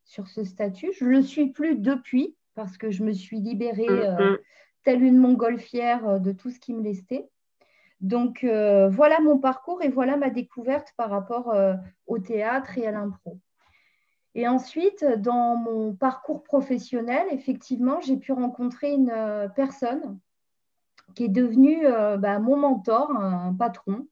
sur 0.03 0.27
ce 0.27 0.43
statut. 0.43 0.91
Je 0.93 1.05
ne 1.05 1.11
le 1.11 1.21
suis 1.21 1.51
plus 1.51 1.75
depuis, 1.75 2.35
parce 2.55 2.77
que 2.77 2.89
je 2.89 3.03
me 3.03 3.13
suis 3.13 3.39
libérée, 3.39 3.85
mm-hmm. 3.85 4.37
telle 4.83 5.03
une 5.03 5.17
montgolfière, 5.17 6.19
de 6.19 6.31
tout 6.31 6.49
ce 6.49 6.59
qui 6.59 6.73
me 6.73 6.81
lestait. 6.81 7.29
Donc 8.03 8.43
euh, 8.43 8.89
voilà 8.89 9.21
mon 9.21 9.39
parcours 9.39 9.81
et 9.81 9.87
voilà 9.87 10.17
ma 10.17 10.29
découverte 10.29 10.93
par 10.97 11.09
rapport 11.09 11.51
euh, 11.51 11.73
au 12.05 12.19
théâtre 12.19 12.77
et 12.77 12.85
à 12.85 12.91
l'impro. 12.91 13.39
Et 14.35 14.45
ensuite, 14.45 15.05
dans 15.19 15.55
mon 15.55 15.95
parcours 15.95 16.43
professionnel, 16.43 17.25
effectivement, 17.31 18.01
j'ai 18.01 18.17
pu 18.17 18.33
rencontrer 18.33 18.91
une 18.91 19.09
euh, 19.09 19.47
personne 19.47 20.19
qui 21.15 21.25
est 21.25 21.29
devenue 21.29 21.85
bah, 22.17 22.39
mon 22.39 22.57
mentor, 22.57 23.11
un, 23.11 23.53
patron. 23.53 24.07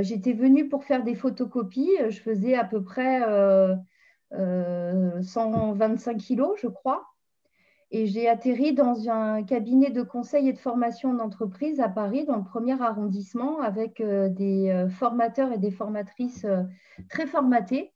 J'étais 0.00 0.32
venue 0.32 0.68
pour 0.68 0.82
faire 0.84 1.04
des 1.04 1.14
photocopies. 1.14 1.92
Je 2.08 2.18
faisais 2.18 2.54
à 2.54 2.64
peu 2.64 2.82
près 2.82 3.20
125 4.32 6.16
kilos, 6.16 6.58
je 6.60 6.66
crois. 6.66 7.06
Et 7.90 8.06
j'ai 8.06 8.28
atterri 8.28 8.74
dans 8.74 9.08
un 9.08 9.42
cabinet 9.42 9.90
de 9.90 10.02
conseil 10.02 10.48
et 10.48 10.52
de 10.52 10.58
formation 10.58 11.14
d'entreprise 11.14 11.80
à 11.80 11.88
Paris, 11.88 12.26
dans 12.26 12.36
le 12.36 12.44
premier 12.44 12.80
arrondissement, 12.82 13.60
avec 13.60 14.00
euh, 14.00 14.28
des 14.28 14.68
euh, 14.68 14.90
formateurs 14.90 15.52
et 15.52 15.58
des 15.58 15.70
formatrices 15.70 16.44
euh, 16.44 16.64
très 17.08 17.26
formatés 17.26 17.92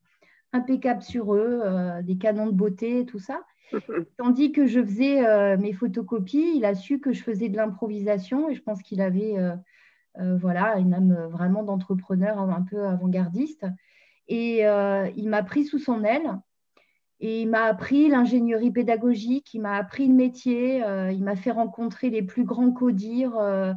impeccables 0.54 1.02
sur 1.02 1.34
eux, 1.34 1.62
des 2.02 2.18
canons 2.18 2.44
de 2.44 2.52
beauté, 2.52 3.06
tout 3.06 3.18
ça. 3.18 3.42
Tandis 4.18 4.52
que 4.52 4.66
je 4.66 4.82
faisais 4.82 5.56
mes 5.56 5.72
photocopies, 5.72 6.56
il 6.56 6.66
a 6.66 6.75
su 6.75 7.00
que 7.00 7.14
je 7.14 7.22
faisais 7.22 7.49
de 7.49 7.56
l'improvisation 7.56 8.50
et 8.50 8.54
je 8.54 8.61
pense 8.61 8.82
qu'il 8.82 9.00
avait 9.00 9.34
voilà, 10.14 10.76
une 10.76 10.92
âme 10.92 11.26
vraiment 11.30 11.62
d'entrepreneur 11.62 12.38
un 12.38 12.61
peu 12.61 12.84
avant-gardiste. 12.84 13.64
Et 14.28 14.58
il 15.16 15.28
m'a 15.30 15.42
pris 15.42 15.64
sous 15.64 15.78
son 15.78 16.04
aile 16.04 16.38
et 17.23 17.43
il 17.43 17.49
m'a 17.49 17.62
appris 17.62 18.09
l'ingénierie 18.09 18.73
pédagogique, 18.73 19.55
il 19.55 19.61
m'a 19.61 19.76
appris 19.76 20.09
le 20.09 20.14
métier, 20.14 20.85
euh, 20.85 21.12
il 21.12 21.23
m'a 21.23 21.37
fait 21.37 21.52
rencontrer 21.52 22.11
les 22.11 22.23
plus 22.23 22.43
grands 22.43 22.73
codires. 22.73 23.38
Euh. 23.38 23.73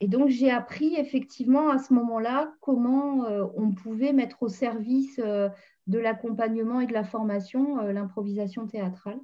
et 0.00 0.08
donc, 0.08 0.28
j'ai 0.28 0.50
appris 0.50 0.94
effectivement 0.96 1.70
à 1.70 1.78
ce 1.78 1.94
moment-là 1.94 2.52
comment 2.60 3.24
euh, 3.24 3.46
on 3.56 3.72
pouvait 3.72 4.12
mettre 4.12 4.42
au 4.42 4.48
service 4.48 5.18
de 5.18 5.98
l'accompagnement 5.98 6.80
et 6.80 6.86
de 6.86 6.92
la 6.92 7.04
formation 7.04 7.78
l'improvisation 7.80 8.66
théâtrale. 8.66 9.18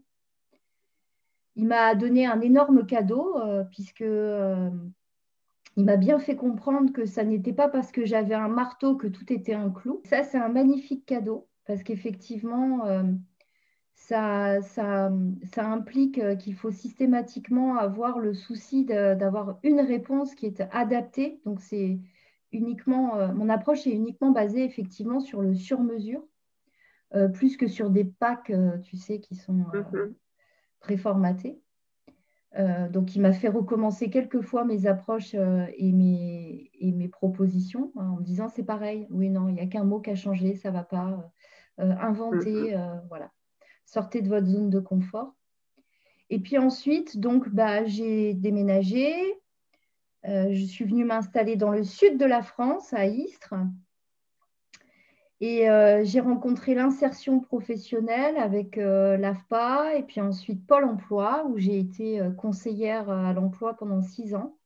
Il 1.57 1.67
m'a 1.67 1.95
donné 1.95 2.25
un 2.25 2.41
énorme 2.41 2.87
cadeau 2.87 3.37
puisque 3.71 4.00
il 4.00 5.85
m'a 5.85 5.97
bien 5.97 6.19
fait 6.19 6.37
comprendre 6.37 6.91
que 6.91 7.05
ça 7.05 7.25
n'était 7.25 7.53
pas 7.53 7.69
parce 7.69 7.93
que 7.93 8.07
j'avais 8.07 8.35
un 8.35 8.49
marteau 8.49 8.97
que 8.97 9.09
tout 9.09 9.31
était 9.31 9.53
un 9.53 9.69
clou. 9.69 10.00
Ça, 10.05 10.23
c'est 10.23 10.39
un 10.39 10.49
magnifique 10.49 11.05
cadeau 11.05 11.50
parce 11.67 11.83
qu'effectivement, 11.83 12.87
euh, 12.87 13.05
ça, 13.95 14.61
ça, 14.62 15.11
implique 15.57 16.19
euh, 16.19 16.35
qu'il 16.35 16.55
faut 16.55 16.71
systématiquement 16.71 17.76
avoir 17.76 18.19
le 18.19 18.35
souci 18.35 18.85
d'avoir 18.85 19.59
une 19.62 19.81
réponse 19.81 20.35
qui 20.35 20.47
est 20.47 20.62
adaptée. 20.73 21.40
Donc, 21.45 21.61
c'est 21.61 22.00
uniquement, 22.52 23.17
euh, 23.17 23.33
mon 23.33 23.49
approche 23.49 23.87
est 23.87 23.93
uniquement 23.93 24.31
basée 24.31 24.64
effectivement 24.64 25.21
sur 25.21 25.43
le 25.43 25.55
sur-mesure, 25.55 26.25
plus 27.35 27.57
que 27.57 27.67
sur 27.67 27.90
des 27.90 28.05
packs, 28.05 28.52
tu 28.85 28.97
sais, 28.97 29.19
qui 29.19 29.35
sont 29.35 29.52
mhm. 29.52 30.14
Préformatés. 32.50 32.92
donc, 32.92 33.16
il 33.16 33.23
m'a 33.23 33.33
fait 33.33 33.49
recommencer 33.49 34.11
quelques 34.11 34.40
fois 34.40 34.64
mes 34.64 34.87
approches 34.87 35.35
et, 35.35 35.92
mes, 35.92 36.71
et 36.78 36.92
mes 36.92 37.09
propositions 37.09 37.92
hein, 37.97 38.11
en 38.11 38.16
me 38.16 38.23
disant 38.23 38.49
c'est 38.49 38.64
pareil, 38.64 39.07
oui, 39.11 39.30
non, 39.30 39.49
il 39.49 39.54
n'y 39.54 39.61
a 39.61 39.66
qu'un 39.66 39.85
mot 39.85 40.00
qui 40.00 40.11
a 40.11 40.16
changé, 40.16 40.54
ça 40.54 40.71
ne 40.71 40.75
va 40.75 40.85
pas. 40.85 41.30
Euh, 41.80 41.95
inventer, 42.00 42.76
euh, 42.76 42.97
voilà. 43.09 43.30
Sortez 43.87 44.21
de 44.21 44.28
votre 44.28 44.47
zone 44.47 44.71
de 44.71 44.80
confort. 44.80 45.35
Et 46.28 46.38
puis 46.38 46.59
ensuite, 46.59 47.19
donc, 47.19 47.49
bah, 47.49 47.85
j'ai 47.85 48.35
déménagé. 48.35 49.14
Euh, 50.26 50.52
je 50.52 50.64
suis 50.64 50.85
venue 50.85 51.04
m'installer 51.04 51.57
dans 51.57 51.71
le 51.71 51.83
sud 51.83 52.19
de 52.19 52.26
la 52.26 52.42
France, 52.42 52.92
à 52.92 53.07
Istres. 53.07 53.54
Et 55.42 55.66
j'ai 56.02 56.20
rencontré 56.20 56.75
l'insertion 56.75 57.40
professionnelle 57.40 58.37
avec 58.37 58.76
l'AFPA 58.76 59.94
et 59.97 60.02
puis 60.02 60.20
ensuite 60.20 60.66
Pôle 60.66 60.85
emploi, 60.85 61.47
où 61.49 61.56
j'ai 61.56 61.78
été 61.78 62.20
conseillère 62.37 63.09
à 63.09 63.32
l'emploi 63.32 63.73
pendant 63.73 64.02
six 64.02 64.35
ans. 64.35 64.59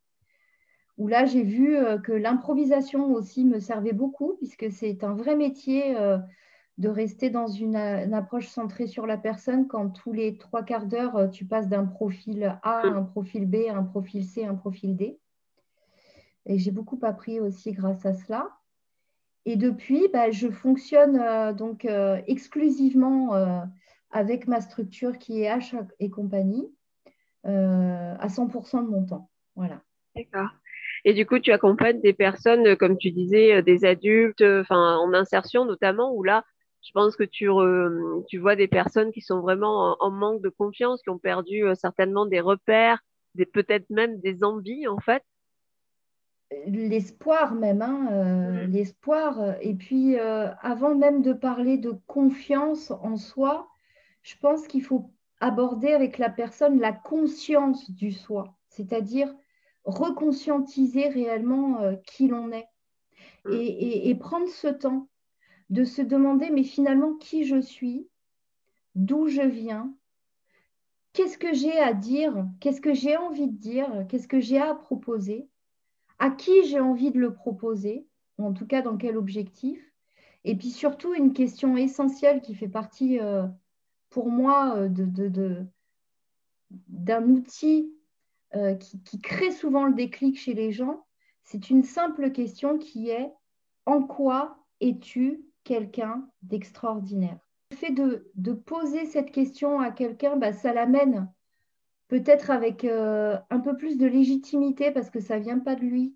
Où 0.99 1.07
là, 1.07 1.27
j'ai 1.27 1.45
vu 1.45 1.79
que 2.03 2.11
l'improvisation 2.11 3.13
aussi 3.13 3.45
me 3.45 3.61
servait 3.61 3.93
beaucoup, 3.93 4.35
puisque 4.39 4.69
c'est 4.73 5.05
un 5.05 5.15
vrai 5.15 5.37
métier 5.37 5.95
de 6.79 6.89
rester 6.89 7.31
dans 7.31 7.47
une, 7.47 7.77
approche 7.77 8.49
centrée 8.49 8.87
sur 8.87 9.07
la 9.07 9.17
personne 9.17 9.69
quand 9.69 9.91
tous 9.91 10.13
les 10.13 10.37
trois 10.37 10.65
quarts 10.65 10.87
d'heure, 10.87 11.17
euh, 11.17 11.29
tu 11.29 11.45
passes 11.45 11.69
d'un 11.69 11.85
profil 11.85 12.59
A 12.63 12.81
à 12.81 12.87
un 12.87 13.03
profil 13.03 13.47
B, 13.47 13.69
un 13.71 13.85
profil 13.85 14.25
C, 14.25 14.45
à 14.45 14.51
un 14.51 14.55
profil 14.55 14.97
D. 14.97 15.19
Et 16.47 16.59
j'ai 16.59 16.73
beaucoup 16.73 16.99
appris 17.03 17.41
aussi 17.41 17.73
grâce 17.73 18.05
à 18.05 18.13
cela. 18.13 18.51
Et 19.47 19.57
depuis, 19.57 20.09
bah, 20.13 20.31
je 20.31 20.49
fonctionne 20.49 21.19
euh, 21.19 21.53
donc 21.53 21.85
euh, 21.85 22.21
exclusivement 22.27 23.33
avec 24.11 24.47
ma 24.47 24.61
structure 24.61 25.19
qui 25.19 25.43
est 25.43 25.49
H 25.49 25.77
et 26.01 26.11
compagnie 26.11 26.73
à 27.45 28.27
100% 28.29 28.85
de 28.85 28.89
mon 28.89 29.05
temps. 29.05 29.29
Voilà. 29.55 29.83
D'accord. 30.17 30.49
Et 31.05 31.13
du 31.13 31.27
coup, 31.27 31.39
tu 31.39 31.53
accompagnes 31.53 32.01
des 32.01 32.15
personnes, 32.15 32.77
comme 32.77 32.97
tu 32.97 33.11
disais, 33.11 33.63
des 33.63 33.85
adultes, 33.85 34.43
en 34.71 35.13
insertion 35.13 35.67
notamment, 35.67 36.15
où 36.15 36.23
là, 36.23 36.45
je 36.85 36.91
pense 36.93 37.17
que 37.17 37.25
tu, 37.25 37.49
vois 38.39 38.57
des 38.57 38.69
personnes 38.69 39.11
qui 39.11 39.23
sont 39.23 39.41
vraiment 39.41 39.97
en, 40.01 40.11
manque 40.11 40.43
de 40.43 40.51
confiance, 40.51 41.03
qui 41.03 41.11
ont 41.11 41.19
perdu 41.19 41.65
euh, 41.65 41.75
certainement 41.75 42.27
des 42.27 42.41
repères, 42.41 43.01
des, 43.35 43.47
peut-être 43.47 43.89
même 43.91 44.21
des 44.21 44.45
envies 44.45 44.87
en 44.87 44.99
fait. 44.99 45.23
L'espoir 46.67 47.55
même, 47.55 47.83
hein, 47.83 48.09
euh, 48.13 48.67
mmh. 48.67 48.71
l'espoir. 48.71 49.57
Et 49.61 49.75
puis, 49.75 50.19
euh, 50.19 50.49
avant 50.61 50.95
même 50.95 51.23
de 51.23 51.33
parler 51.33 51.79
de 51.79 51.93
confiance 52.07 52.91
en 52.91 53.17
soi, 53.17 53.69
je 54.23 54.35
pense 54.41 54.67
qu'il 54.67 54.83
faut 54.83 55.11
aborder 55.41 55.93
avec 55.93 56.19
la 56.19 56.31
personne 56.31 56.81
la 56.81 56.93
conscience 56.93 57.91
du 57.91 58.13
soi, 58.13 58.57
c'est-à-dire 58.69 59.35
reconscientiser 59.85 61.09
réellement 61.09 61.81
qui 62.07 62.29
l'on 62.29 62.51
est 62.51 62.69
mmh. 63.45 63.53
et, 63.53 64.15
prendre 64.15 64.49
ce 64.49 64.69
temps 64.69 65.09
de 65.69 65.85
se 65.85 66.01
demander, 66.01 66.51
mais 66.51 66.63
finalement, 66.63 67.15
qui 67.15 67.45
je 67.45 67.61
suis, 67.61 68.09
d'où 68.95 69.29
je 69.29 69.43
viens, 69.43 69.95
qu'est-ce 71.13 71.39
que 71.39 71.53
j'ai 71.53 71.79
à 71.79 71.93
dire, 71.93 72.47
qu'est-ce 72.61 72.81
que 72.81 72.95
j'ai 72.95 73.17
envie 73.17 73.49
de 73.49 73.57
dire, 73.57 74.07
qu'est-ce 74.09 74.29
que 74.29 74.41
j'ai 74.41 74.59
à 74.59 74.75
proposer, 74.75 75.49
à 76.25 76.31
qui 76.31 76.65
j'ai 76.65 76.81
envie 76.81 77.11
de 77.11 77.19
le 77.19 77.35
proposer, 77.35 78.07
ou 78.39 78.47
en 78.47 78.55
tout 78.55 78.67
cas 78.67 78.81
dans 78.81 78.97
quel 78.97 79.19
objectif. 79.19 79.79
Et 80.45 80.57
puis 80.57 80.71
surtout, 80.71 81.13
une 81.13 81.35
question 81.35 81.77
essentielle 81.77 82.41
qui 82.41 82.55
fait 82.55 82.67
partie 82.67 83.21
euh, 83.21 83.47
pour 84.09 84.31
moi 84.31 84.75
euh, 84.75 84.89
d'un 86.89 87.29
outil 87.29 87.93
euh, 88.55 88.75
qui, 88.75 89.03
qui 89.03 89.21
crée 89.21 89.51
souvent 89.51 89.85
le 89.85 89.93
déclic 89.93 90.39
chez 90.39 90.55
les 90.55 90.73
gens, 90.73 91.05
c'est 91.43 91.69
une 91.69 91.83
simple 91.83 92.33
question 92.33 92.79
qui 92.79 93.11
est 93.11 93.31
en 93.85 94.03
quoi 94.03 94.57
es-tu 94.81 95.45
quelqu'un 95.63 96.27
d'extraordinaire? 96.41 97.39
Le 97.71 97.77
fait 97.77 97.91
de, 97.91 98.53
poser 98.55 99.05
cette 99.05 99.31
question 99.31 99.79
à 99.79 99.91
quelqu'un, 99.91 100.39
bah, 100.39 100.55
ça 100.55 100.73
l'amène 100.73 101.31
peut-être 102.09 102.51
avec 102.51 102.85
euh, 102.85 103.37
un 103.51 103.61
peu 103.61 103.77
plus 103.77 103.97
de 103.97 104.07
légitimité 104.07 104.91
parce 104.91 105.11
que 105.11 105.21
ça 105.21 105.39
ne 105.39 105.45
vient 105.45 105.59
pas 105.59 105.75
de 105.75 105.83
lui, 105.83 106.15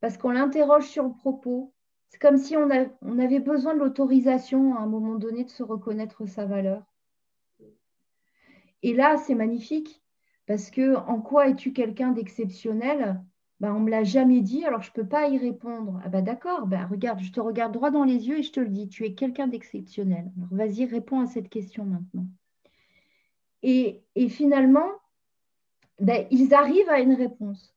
parce 0.00 0.16
qu'on 0.16 0.30
l'interroge 0.30 0.86
sur 0.86 1.04
le 1.04 1.12
propos. 1.12 1.72
C'est 2.08 2.20
comme 2.20 2.38
si 2.38 2.56
on, 2.56 2.70
avait 2.70 3.40
besoin 3.40 3.74
de 3.74 3.80
l'autorisation 3.80 4.76
à 4.76 4.80
un 4.80 4.86
moment 4.86 5.16
donné 5.16 5.44
de 5.44 5.50
se 5.50 5.62
reconnaître 5.62 6.26
sa 6.26 6.46
valeur. 6.46 6.82
Et 8.82 8.94
là, 8.94 9.16
c'est 9.18 9.34
magnifique 9.34 10.02
parce 10.46 10.70
que 10.70 10.96
en 10.96 11.20
quoi 11.20 11.48
es-tu 11.48 11.72
quelqu'un 11.72 12.12
d'exceptionnel? 12.12 13.22
Bah, 13.60 13.74
on 13.74 13.80
ne 13.80 13.86
me 13.86 13.90
l'a 13.90 14.04
jamais 14.04 14.40
dit, 14.40 14.64
alors 14.64 14.82
je 14.82 14.90
ne 14.90 14.94
peux 14.94 15.08
pas 15.08 15.28
y 15.28 15.36
répondre. 15.36 16.00
Ah 16.04 16.08
bah 16.08 16.22
d'accord, 16.22 16.66
bah, 16.68 16.86
regarde, 16.86 17.18
je 17.20 17.32
te 17.32 17.40
regarde 17.40 17.72
droit 17.72 17.90
dans 17.90 18.04
les 18.04 18.28
yeux 18.28 18.38
et 18.38 18.42
je 18.42 18.52
te 18.52 18.60
le 18.60 18.68
dis, 18.68 18.88
tu 18.88 19.04
es 19.04 19.14
quelqu'un 19.14 19.48
d'exceptionnel. 19.48 20.30
Alors 20.36 20.48
vas-y, 20.52 20.86
réponds 20.86 21.20
à 21.20 21.26
cette 21.26 21.48
question 21.48 21.84
maintenant. 21.84 22.26
Et, 23.62 24.02
finalement, 24.28 24.88
bah, 26.00 26.14
ils 26.30 26.54
arrivent 26.54 26.90
à 26.90 27.00
une 27.00 27.14
réponse. 27.14 27.74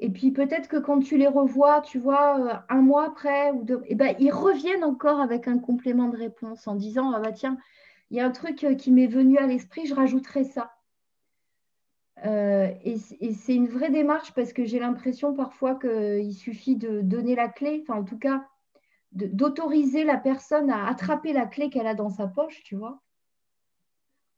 Et 0.00 0.10
puis 0.10 0.30
peut-être 0.30 0.68
que 0.68 0.76
quand 0.76 1.00
tu 1.00 1.16
les 1.16 1.26
revois, 1.26 1.80
tu 1.80 1.98
vois, 1.98 2.38
euh, 2.38 2.54
un 2.68 2.82
mois 2.82 3.06
après, 3.06 3.50
ou 3.50 3.64
deux, 3.64 3.82
et 3.86 3.96
ben, 3.96 4.14
ils 4.20 4.30
reviennent 4.30 4.84
encore 4.84 5.20
avec 5.20 5.48
un 5.48 5.58
complément 5.58 6.08
de 6.08 6.16
réponse 6.16 6.68
en 6.68 6.76
disant, 6.76 7.12
ah 7.12 7.18
bah 7.18 7.32
tiens, 7.32 7.58
il 8.10 8.16
y 8.16 8.20
a 8.20 8.26
un 8.26 8.30
truc 8.30 8.62
euh, 8.62 8.74
qui 8.74 8.92
m'est 8.92 9.08
venu 9.08 9.38
à 9.38 9.46
l'esprit, 9.46 9.86
je 9.86 9.94
rajouterai 9.94 10.44
ça. 10.44 10.72
Euh, 12.24 12.72
et, 12.84 12.98
c'est 12.98 13.54
une 13.54 13.68
vraie 13.68 13.90
démarche 13.90 14.32
parce 14.34 14.52
que 14.52 14.64
j'ai 14.64 14.78
l'impression 14.78 15.34
parfois 15.34 15.76
qu'il 15.76 16.34
suffit 16.34 16.76
de 16.76 17.00
donner 17.00 17.34
la 17.34 17.48
clé, 17.48 17.80
enfin 17.82 18.00
en 18.00 18.04
tout 18.04 18.18
cas 18.18 18.44
d'autoriser 19.12 20.04
la 20.04 20.18
personne 20.18 20.70
à 20.70 20.86
attraper 20.86 21.32
la 21.32 21.46
clé 21.46 21.70
qu'elle 21.70 21.86
a 21.86 21.94
dans 21.94 22.10
sa 22.10 22.26
poche, 22.26 22.62
tu 22.62 22.76
vois, 22.76 23.00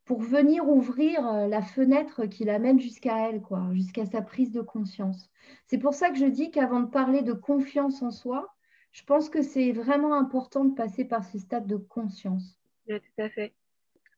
pour 0.04 0.20
venir 0.20 0.68
ouvrir 0.68 1.26
euh, 1.26 1.46
la 1.46 1.62
fenêtre 1.62 2.26
qui 2.26 2.44
l'amène 2.44 2.80
jusqu'à 2.80 3.28
elle, 3.28 3.40
quoi, 3.40 3.68
jusqu'à 3.72 4.06
sa 4.06 4.22
prise 4.22 4.52
de 4.52 4.60
conscience. 4.60 5.30
C'est 5.66 5.78
pour 5.78 5.94
ça 5.94 6.10
que 6.10 6.18
je 6.18 6.26
dis 6.26 6.50
qu'avant 6.50 6.80
de 6.80 6.90
parler 6.90 7.22
de 7.22 7.32
confiance 7.32 8.02
en 8.02 8.10
soi, 8.10 8.54
je 8.92 9.04
pense 9.04 9.28
que 9.28 9.42
c'est 9.42 9.72
vraiment 9.72 10.14
important 10.14 10.64
de 10.64 10.74
passer 10.74 11.04
par 11.04 11.24
ce 11.24 11.38
stade 11.38 11.66
de 11.66 11.76
conscience. 11.76 12.58
Oui, 12.88 12.98
tout 13.00 13.22
à 13.22 13.28
fait 13.30 13.54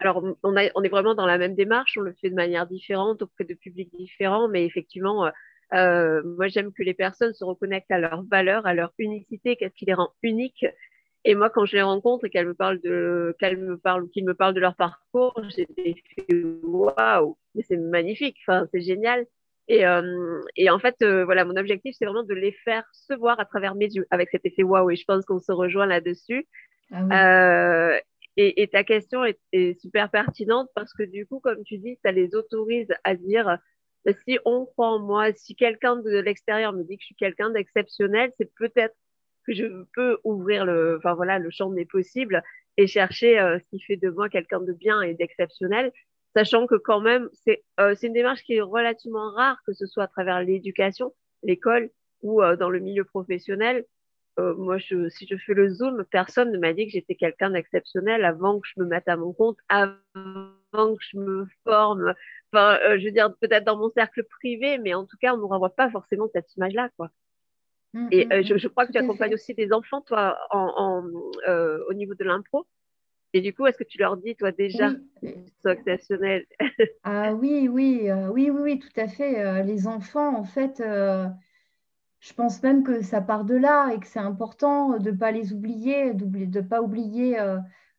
alors, 0.02 0.24
on, 0.42 0.56
est 0.56 0.88
vraiment 0.88 1.14
dans 1.14 1.26
la 1.26 1.38
même 1.38 1.54
démarche, 1.54 1.96
on 1.96 2.00
le 2.00 2.12
fait 2.14 2.28
de 2.28 2.34
manière 2.34 2.66
différente 2.66 3.22
auprès 3.22 3.44
de 3.44 3.54
publics 3.54 3.94
différents, 3.94 4.48
mais 4.48 4.64
effectivement, 4.66 5.26
euh, 5.26 5.30
euh, 5.74 6.22
moi, 6.24 6.48
j'aime 6.48 6.72
que 6.72 6.82
les 6.82 6.92
personnes 6.92 7.32
se 7.34 7.44
reconnectent 7.44 7.90
à 7.90 7.98
leur 7.98 8.24
valeur, 8.24 8.66
à 8.66 8.74
leur 8.74 8.92
unicité, 8.98 9.54
qu'est-ce 9.56 9.74
qui 9.74 9.84
les 9.86 9.94
rend 9.94 10.10
uniques. 10.22 10.66
Et 11.24 11.34
moi, 11.34 11.50
quand 11.50 11.64
je 11.64 11.76
les 11.76 11.82
rencontre 11.82 12.24
et 12.24 12.30
qu'elles 12.30 12.48
me 12.48 12.54
parlent 12.54 12.80
de, 12.80 13.36
qu'elles 13.38 13.58
me 13.58 13.78
parlent 13.78 14.04
ou 14.04 14.08
qu'ils 14.08 14.24
me 14.24 14.34
parlent 14.34 14.54
de 14.54 14.60
leur 14.60 14.74
parcours, 14.74 15.40
j'ai 15.56 15.66
fait 15.76 16.44
waouh, 16.64 17.36
mais 17.54 17.62
c'est 17.62 17.76
magnifique, 17.76 18.38
enfin, 18.46 18.66
c'est 18.72 18.80
génial. 18.80 19.26
Et, 19.68 19.86
euh, 19.86 20.40
et 20.56 20.68
en 20.70 20.80
fait, 20.80 20.96
voilà, 21.04 21.44
mon 21.44 21.56
objectif, 21.56 21.94
c'est 21.96 22.04
vraiment 22.04 22.24
de 22.24 22.34
les 22.34 22.50
faire 22.50 22.84
se 22.92 23.14
voir 23.14 23.38
à 23.38 23.44
travers 23.44 23.76
mes 23.76 23.86
yeux 23.86 24.06
avec 24.10 24.30
cet 24.30 24.44
effet 24.44 24.64
waouh. 24.64 24.90
Et 24.90 24.96
je 24.96 25.04
pense 25.04 25.24
qu'on 25.24 25.38
se 25.38 25.52
rejoint 25.52 25.86
là-dessus. 25.86 26.48
Ah 26.92 27.94
et, 28.36 28.68
ta 28.68 28.82
question 28.84 29.24
est, 29.24 29.78
super 29.80 30.10
pertinente 30.10 30.68
parce 30.74 30.92
que 30.94 31.02
du 31.02 31.26
coup, 31.26 31.40
comme 31.40 31.62
tu 31.64 31.78
dis, 31.78 31.98
ça 32.02 32.12
les 32.12 32.34
autorise 32.34 32.88
à 33.04 33.14
dire 33.14 33.58
bah, 34.04 34.12
si 34.26 34.38
on 34.44 34.64
croit 34.64 34.88
en 34.88 34.98
moi, 35.00 35.32
si 35.34 35.54
quelqu'un 35.54 35.96
de 35.96 36.18
l'extérieur 36.18 36.72
me 36.72 36.82
dit 36.82 36.96
que 36.96 37.02
je 37.02 37.06
suis 37.06 37.14
quelqu'un 37.14 37.50
d'exceptionnel, 37.50 38.32
c'est 38.38 38.50
peut-être 38.54 38.96
que 39.46 39.54
je 39.54 39.84
peux 39.94 40.18
ouvrir 40.24 40.64
le, 40.64 40.96
enfin 40.98 41.14
voilà, 41.14 41.38
le 41.38 41.50
champ 41.50 41.70
des 41.70 41.84
possibles 41.84 42.42
et 42.76 42.86
chercher 42.86 43.38
euh, 43.38 43.58
ce 43.58 43.64
qui 43.70 43.80
fait 43.80 43.96
de 43.96 44.10
moi 44.10 44.28
quelqu'un 44.28 44.60
de 44.60 44.72
bien 44.72 45.02
et 45.02 45.14
d'exceptionnel, 45.14 45.92
sachant 46.34 46.66
que 46.66 46.76
quand 46.76 47.00
même 47.00 47.28
c'est 47.32 47.64
euh, 47.80 47.94
une 48.02 48.12
démarche 48.12 48.42
qui 48.42 48.54
est 48.54 48.60
relativement 48.60 49.30
rare, 49.32 49.58
que 49.66 49.72
ce 49.72 49.86
soit 49.86 50.04
à 50.04 50.08
travers 50.08 50.42
l'éducation, 50.42 51.14
l'école 51.42 51.90
ou 52.22 52.42
euh, 52.42 52.56
dans 52.56 52.70
le 52.70 52.80
milieu 52.80 53.04
professionnel. 53.04 53.84
moi, 54.38 54.78
je, 54.78 55.08
si 55.10 55.26
je 55.28 55.36
fais 55.36 55.54
le 55.54 55.68
zoom, 55.68 56.04
personne 56.10 56.52
ne 56.52 56.58
m'a 56.58 56.72
dit 56.72 56.86
que 56.86 56.92
j'étais 56.92 57.16
quelqu'un 57.16 57.50
d'exceptionnel 57.50 58.24
avant 58.24 58.60
que 58.60 58.68
je 58.68 58.80
me 58.80 58.86
mette 58.86 59.08
à 59.08 59.16
mon 59.16 59.32
compte, 59.34 59.58
avant 59.68 59.98
que 60.72 61.04
je 61.10 61.18
me 61.18 61.46
forme. 61.64 62.14
Enfin, 62.52 62.78
je 62.98 63.04
veux 63.04 63.12
dire, 63.12 63.34
peut-être 63.40 63.64
dans 63.64 63.76
mon 63.76 63.90
cercle 63.90 64.24
privé, 64.24 64.78
mais 64.78 64.94
en 64.94 65.04
tout 65.04 65.18
cas, 65.20 65.34
on 65.34 65.38
ne 65.38 65.44
renvoie 65.44 65.74
pas 65.74 65.90
forcément 65.90 66.28
cette 66.32 66.54
image-là, 66.56 66.88
quoi. 66.96 67.10
Mmh, 67.94 68.08
et 68.10 68.26
mmh, 68.26 68.42
je, 68.42 68.54
mmh. 68.54 68.58
je, 68.58 68.68
crois 68.68 68.86
que 68.86 68.92
tu 68.92 68.98
accompagnes 68.98 69.34
aussi 69.34 69.54
des 69.54 69.72
enfants, 69.72 70.00
toi, 70.00 70.38
en, 70.50 71.04
euh, 71.46 71.78
au 71.88 71.94
niveau 71.94 72.14
de 72.14 72.24
l'impro. 72.24 72.66
Et 73.34 73.40
du 73.40 73.54
coup, 73.54 73.66
est-ce 73.66 73.78
que 73.78 73.84
tu 73.84 73.98
leur 73.98 74.16
dis, 74.16 74.34
toi, 74.34 74.52
déjà, 74.52 74.92
oui. 75.22 75.34
exceptionnels 75.66 76.46
Ah 77.04 77.34
oui, 77.34 77.68
oui, 77.68 78.10
euh, 78.10 78.28
oui, 78.28 78.50
oui, 78.50 78.60
oui, 78.62 78.78
tout 78.78 79.00
à 79.00 79.08
fait. 79.08 79.44
Euh, 79.44 79.62
les 79.62 79.86
enfants, 79.86 80.34
en 80.36 80.44
fait, 80.44 80.82
je 82.20 82.32
pense 82.34 82.62
même 82.62 82.82
que 82.82 83.02
ça 83.02 83.20
part 83.20 83.44
de 83.44 83.56
là 83.56 83.92
et 83.92 84.00
que 84.00 84.06
c'est 84.06 84.20
important 84.20 84.98
de 84.98 85.10
ne 85.10 85.16
pas 85.16 85.30
les 85.30 85.52
oublier, 85.52 86.14
de 86.14 86.24
ne 86.24 86.60
pas 86.60 86.80
oublier 86.82 87.36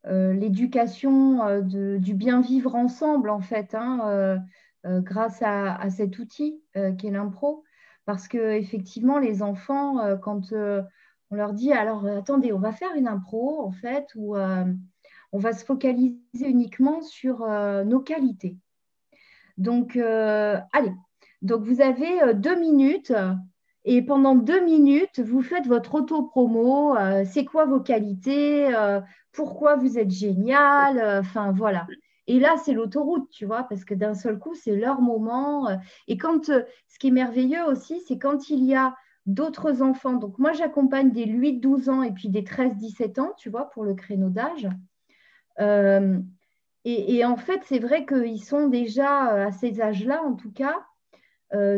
l'éducation 0.05 1.61
du 1.61 2.13
bien 2.13 2.41
vivre 2.41 2.75
ensemble, 2.75 3.29
en 3.29 3.41
fait, 3.41 3.75
hein, 3.75 4.39
grâce 4.85 5.41
à, 5.41 5.75
à, 5.75 5.89
cet 5.89 6.19
outil 6.19 6.61
qu'est 6.73 7.11
l'impro. 7.11 7.63
Parce 8.05 8.27
que 8.27 8.53
effectivement, 8.53 9.19
les 9.19 9.41
enfants, 9.41 9.99
euh, 9.99 10.17
quand 10.17 10.51
euh, 10.51 10.81
on 11.31 11.35
leur 11.35 11.53
dit 11.53 11.71
alors 11.71 12.05
euh, 12.05 12.19
attendez, 12.19 12.51
on 12.51 12.59
va 12.59 12.73
faire 12.73 12.93
une 12.95 13.07
impro 13.07 13.61
en 13.61 13.71
fait 13.71 14.07
où 14.15 14.35
on 14.35 15.39
va 15.39 15.53
se 15.53 15.65
focaliser 15.65 16.17
uniquement 16.41 17.01
sur 17.01 17.47
nos 17.85 17.99
qualités. 17.99 18.55
Donc, 19.57 19.95
allez, 19.95 20.93
donc 21.41 21.63
vous 21.63 21.81
avez 21.81 22.33
deux 22.35 22.59
minutes 22.59 23.13
et 23.85 24.03
pendant 24.03 24.35
deux 24.35 24.63
minutes, 24.63 25.19
vous 25.19 25.41
faites 25.41 25.65
votre 25.65 25.95
auto-promo. 25.95 26.95
c'est 27.25 27.45
quoi 27.45 27.65
vos 27.65 27.79
qualités 27.79 28.71
Pourquoi 29.31 29.75
vous 29.75 29.97
êtes 29.97 30.11
génial 30.11 31.19
Enfin, 31.19 31.51
voilà. 31.51 31.87
Et 32.27 32.39
là, 32.39 32.55
c'est 32.63 32.73
l'autoroute, 32.73 33.29
tu 33.29 33.45
vois, 33.45 33.63
parce 33.63 33.83
que 33.83 33.93
d'un 33.93 34.13
seul 34.13 34.39
coup, 34.39 34.55
c'est 34.55 34.75
leur 34.75 35.01
moment. 35.01 35.67
Euh, 35.67 35.75
et 36.07 36.17
quand, 36.17 36.49
euh, 36.49 36.63
ce 36.87 36.97
qui 36.99 37.07
est 37.07 37.11
merveilleux 37.11 37.65
aussi, 37.65 38.01
c'est 38.07 38.17
quand 38.17 38.49
il 38.49 38.63
y 38.63 38.75
a 38.75 38.95
d'autres 39.25 39.81
enfants. 39.81 40.13
Donc, 40.13 40.39
moi, 40.39 40.53
j'accompagne 40.53 41.11
des 41.11 41.25
8-12 41.25 41.89
ans 41.89 42.01
et 42.01 42.11
puis 42.11 42.29
des 42.29 42.43
13-17 42.43 43.19
ans, 43.19 43.33
tu 43.37 43.49
vois, 43.49 43.69
pour 43.69 43.83
le 43.83 43.93
créneau 43.93 44.29
d'âge. 44.29 44.69
Euh, 45.59 46.19
et, 46.85 47.23
en 47.23 47.37
fait, 47.37 47.61
c'est 47.63 47.79
vrai 47.79 48.05
qu'ils 48.05 48.43
sont 48.43 48.67
déjà 48.67 49.45
à 49.45 49.51
ces 49.53 49.81
âges-là, 49.81 50.21
en 50.21 50.33
tout 50.33 50.51
cas, 50.51 50.75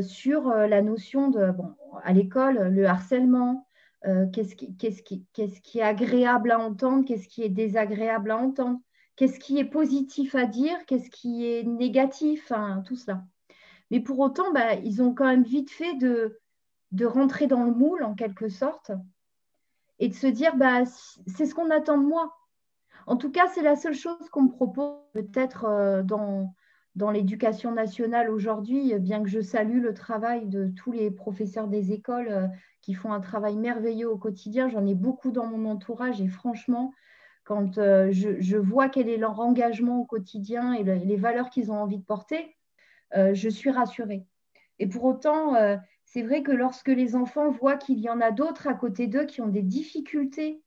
sur 0.01 0.49
la 0.49 0.81
notion 0.81 1.29
de, 1.29 1.51
bon, 1.51 1.75
à 2.03 2.11
l'école, 2.11 2.69
le 2.69 2.87
harcèlement, 2.87 3.67
qu'est-ce 4.33 4.55
qui, 4.55 5.27
est 5.75 5.81
agréable 5.81 6.49
à 6.49 6.57
entendre, 6.57 7.05
qu'est-ce 7.05 7.27
qui 7.27 7.43
est 7.43 7.49
désagréable 7.49 8.31
à 8.31 8.37
entendre 8.37 8.79
qu'est-ce 9.15 9.39
qui 9.39 9.57
est 9.57 9.65
positif 9.65 10.36
à 10.36 10.45
dire, 10.45 10.77
qu'est-ce 10.86 11.10
qui 11.10 11.45
est 11.45 11.63
négatif, 11.63 12.51
tout 12.85 12.96
cela. 12.96 13.24
Mais 13.92 14.00
pour 14.00 14.20
autant, 14.20 14.51
bah, 14.51 14.75
ils 14.75 15.01
ont 15.01 15.13
quand 15.13 15.25
même 15.25 15.44
vite 15.44 15.72
fait 15.72 15.96
de, 15.96 16.39
rentrer 17.03 17.48
dans 17.48 17.63
le 17.63 17.72
moule, 17.72 18.03
en 18.03 18.16
quelque 18.16 18.50
sorte, 18.50 18.92
et 20.00 20.09
de 20.09 20.13
se 20.13 20.27
dire, 20.27 20.55
bah, 20.57 20.85
c'est 20.85 21.46
ce 21.46 21.55
qu'on 21.55 21.70
attend 21.70 21.98
de 21.98 22.05
moi. 22.05 22.35
En 23.07 23.18
tout 23.18 23.31
cas, 23.31 23.48
c'est 23.53 23.61
la 23.61 23.75
seule 23.75 23.94
chose 23.94 24.29
qu'on 24.31 24.44
me 24.44 24.51
propose 24.51 24.96
peut-être 25.13 25.66
euh, 25.66 26.01
dans, 26.01 26.53
dans 26.96 27.11
l'éducation 27.11 27.72
nationale 27.72 28.29
aujourd'hui, 28.29 28.98
bien 29.00 29.22
que 29.22 29.29
je 29.29 29.42
salue 29.42 29.81
le 29.81 29.94
travail 29.94 30.48
de 30.48 30.68
tous 30.75 30.92
les 30.92 31.11
professeurs 31.11 31.68
des 31.68 31.92
écoles 31.92 32.29
euh, 32.29 32.48
qui 32.81 32.94
font 32.94 33.11
un 33.11 33.20
travail 33.20 33.57
merveilleux 33.57 34.09
au 34.09 34.18
quotidien. 34.18 34.70
J'en 34.70 34.85
ai 34.85 34.96
beaucoup 34.96 35.31
dans 35.31 35.46
mon 35.46 35.70
entourage 35.70 36.22
et 36.22 36.27
franchement, 36.27 36.94
quand 37.46 37.77
euh, 37.77 38.10
je, 38.12 38.58
vois 38.58 38.90
quel 38.90 39.08
est 39.08 39.18
leur 39.18 39.40
engagement 39.40 40.01
au 40.01 40.05
quotidien 40.05 40.74
et 40.74 40.84
les 40.84 41.16
valeurs 41.16 41.50
qu'ils 41.50 41.72
ont 41.72 41.79
envie 41.79 42.00
de 42.00 42.03
porter, 42.03 42.58
euh, 43.16 43.34
je 43.34 43.48
suis 43.48 43.70
rassurée. 43.70 44.25
Et 44.79 44.88
pour 44.88 45.05
autant, 45.05 45.55
euh, 45.55 45.77
c'est 46.05 46.24
vrai 46.24 46.42
que 46.42 46.51
lorsque 46.51 46.90
les 46.90 47.16
enfants 47.16 47.51
voient 47.51 47.77
qu'il 47.77 48.00
y 48.00 48.10
en 48.10 48.20
a 48.20 48.31
d'autres 48.31 48.68
à 48.68 48.74
côté 48.74 49.08
d'eux 49.08 49.25
qui 49.25 49.42
ont 49.42 49.48
des 49.48 49.62
difficultés 49.62 50.64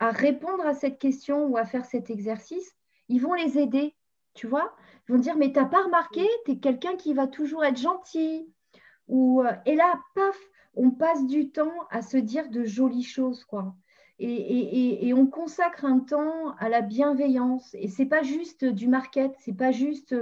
à 0.00 0.10
répondre 0.10 0.66
à 0.66 0.72
cette 0.72 0.98
question 0.98 1.46
ou 1.46 1.58
à 1.58 1.66
faire 1.66 1.84
cet 1.84 2.08
exercice, 2.08 2.74
ils 3.08 3.20
vont 3.20 3.34
les 3.34 3.58
aider, 3.58 3.94
tu 4.34 4.46
vois 4.46 4.74
Ils 5.06 5.12
vont 5.12 5.20
dire, 5.20 5.36
mais 5.36 5.52
tu 5.52 5.58
n'as 5.58 5.66
pas 5.66 5.84
remarqué, 5.84 6.26
tu 6.46 6.52
es 6.52 6.56
quelqu'un 6.56 6.96
qui 6.96 7.12
va 7.12 7.26
toujours 7.26 7.64
être 7.64 7.78
gentil. 7.78 8.50
Ou, 9.08 9.44
et 9.66 9.76
là, 9.76 10.00
paf, 10.14 10.38
on 10.74 10.90
passe 10.90 11.26
du 11.26 11.50
temps 11.50 11.74
à 11.90 12.00
se 12.00 12.16
dire 12.16 12.48
de 12.48 12.64
jolies 12.64 13.04
choses, 13.04 13.44
quoi 13.44 13.76
et, 14.22 15.14
on 15.14 15.26
consacre 15.26 15.84
un 15.84 15.98
temps 15.98 16.54
à 16.58 16.68
la 16.68 16.80
bienveillance. 16.80 17.74
Et 17.74 17.88
c'est 17.88 18.06
pas 18.06 18.22
juste 18.22 18.64
du 18.64 18.88
market, 18.88 19.34
c'est 19.38 19.56
pas 19.56 19.72
juste 19.72 20.14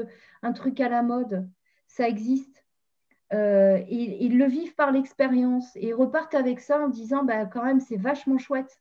un 0.42 0.52
truc 0.52 0.80
à 0.80 0.88
la 0.88 1.02
mode. 1.02 1.48
Ça 1.86 2.08
existe. 2.08 2.64
Euh, 3.32 3.78
et, 3.88 4.24
ils 4.24 4.38
le 4.38 4.46
vivent 4.46 4.74
par 4.74 4.90
l'expérience 4.90 5.70
et 5.76 5.92
repartent 5.92 6.34
avec 6.34 6.60
ça 6.60 6.80
en 6.84 6.88
disant 6.88 7.24
bah, 7.24 7.46
quand 7.46 7.64
même 7.64 7.80
c'est 7.80 7.96
vachement 7.96 8.38
chouette. 8.38 8.80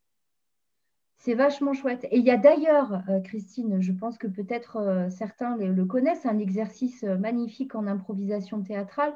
C'est 1.17 1.35
vachement 1.35 1.73
chouette. 1.73 2.05
Et 2.11 2.19
il 2.19 2.25
y 2.25 2.31
a 2.31 2.37
d'ailleurs, 2.37 3.03
euh, 3.09 3.19
Christine, 3.19 3.81
je 3.81 3.91
pense 3.91 4.17
que 4.17 4.27
peut-être 4.27 4.77
euh, 4.77 5.09
certains 5.09 5.57
le, 5.57 5.85
connaissent, 5.85 6.25
un 6.25 6.39
exercice 6.39 7.03
magnifique 7.03 7.75
en 7.75 7.87
improvisation 7.87 8.61
théâtrale 8.61 9.15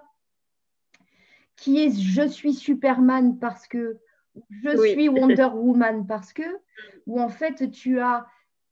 qui 1.56 1.80
est 1.80 1.98
Je 1.98 2.28
suis 2.28 2.54
Superman 2.54 3.38
parce 3.39 3.68
que 3.68 4.00
je 4.50 4.78
suis 4.88 5.10
Wonder 5.10 5.50
Woman 5.54 6.06
parce 6.08 6.34
que, 6.34 6.43
où 7.06 7.19
en 7.19 7.30
fait 7.30 7.69
tu 7.72 8.00
as 8.00 8.26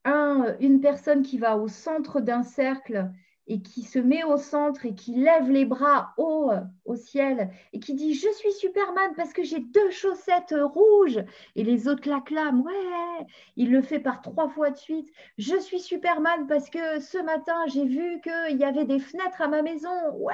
un, 0.03 0.55
une 0.59 0.81
personne 0.81 1.21
qui 1.21 1.37
va 1.37 1.57
au 1.57 1.67
centre 1.67 2.21
d'un 2.21 2.43
cercle 2.43 3.11
et 3.51 3.61
qui 3.61 3.83
se 3.83 3.99
met 3.99 4.23
au 4.23 4.37
centre 4.37 4.85
et 4.85 4.95
qui 4.95 5.13
lève 5.13 5.51
les 5.51 5.65
bras 5.65 6.13
haut 6.17 6.51
au 6.85 6.95
ciel 6.95 7.49
et 7.73 7.81
qui 7.81 7.95
dit 7.95 8.13
Je 8.13 8.31
suis 8.31 8.53
Superman 8.53 9.11
parce 9.17 9.33
que 9.33 9.43
j'ai 9.43 9.59
deux 9.59 9.91
chaussettes 9.91 10.55
rouges. 10.57 11.19
Et 11.57 11.65
les 11.65 11.89
autres 11.89 12.07
l'acclament 12.07 12.61
Ouais, 12.61 13.27
il 13.57 13.69
le 13.69 13.81
fait 13.81 13.99
par 13.99 14.21
trois 14.21 14.47
fois 14.47 14.69
de 14.69 14.77
suite. 14.77 15.11
Je 15.37 15.59
suis 15.59 15.81
Superman 15.81 16.47
parce 16.47 16.69
que 16.69 17.01
ce 17.01 17.17
matin, 17.17 17.57
j'ai 17.67 17.83
vu 17.83 18.21
qu'il 18.21 18.57
y 18.57 18.63
avait 18.63 18.85
des 18.85 18.99
fenêtres 18.99 19.41
à 19.41 19.49
ma 19.49 19.61
maison. 19.61 19.89
Ouais. 20.13 20.33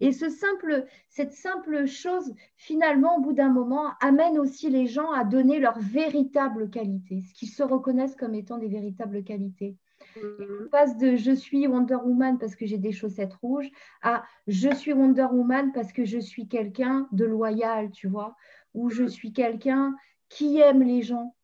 Et 0.00 0.12
ce 0.12 0.30
simple, 0.30 0.86
cette 1.10 1.34
simple 1.34 1.84
chose, 1.84 2.32
finalement, 2.56 3.18
au 3.18 3.20
bout 3.20 3.34
d'un 3.34 3.50
moment, 3.50 3.90
amène 4.00 4.38
aussi 4.38 4.70
les 4.70 4.86
gens 4.86 5.10
à 5.10 5.24
donner 5.24 5.58
leur 5.58 5.78
véritable 5.78 6.70
qualité, 6.70 7.20
ce 7.20 7.34
qu'ils 7.34 7.50
se 7.50 7.62
reconnaissent 7.62 8.16
comme 8.16 8.34
étant 8.34 8.56
des 8.56 8.68
véritables 8.68 9.22
qualités. 9.24 9.76
On 10.16 10.68
passe 10.70 10.96
de 10.96 11.16
je 11.16 11.32
suis 11.32 11.66
Wonder 11.66 11.96
Woman 11.96 12.38
parce 12.38 12.54
que 12.54 12.66
j'ai 12.66 12.78
des 12.78 12.92
chaussettes 12.92 13.34
rouges 13.34 13.70
à 14.02 14.24
je 14.46 14.72
suis 14.74 14.92
Wonder 14.92 15.26
Woman 15.30 15.72
parce 15.72 15.92
que 15.92 16.04
je 16.04 16.18
suis 16.18 16.48
quelqu'un 16.48 17.08
de 17.12 17.24
loyal, 17.24 17.90
tu 17.90 18.08
vois, 18.08 18.36
ou 18.74 18.90
je 18.90 19.04
suis 19.04 19.32
quelqu'un 19.32 19.94
qui 20.28 20.58
aime 20.58 20.82
les 20.82 21.02
gens. 21.02 21.34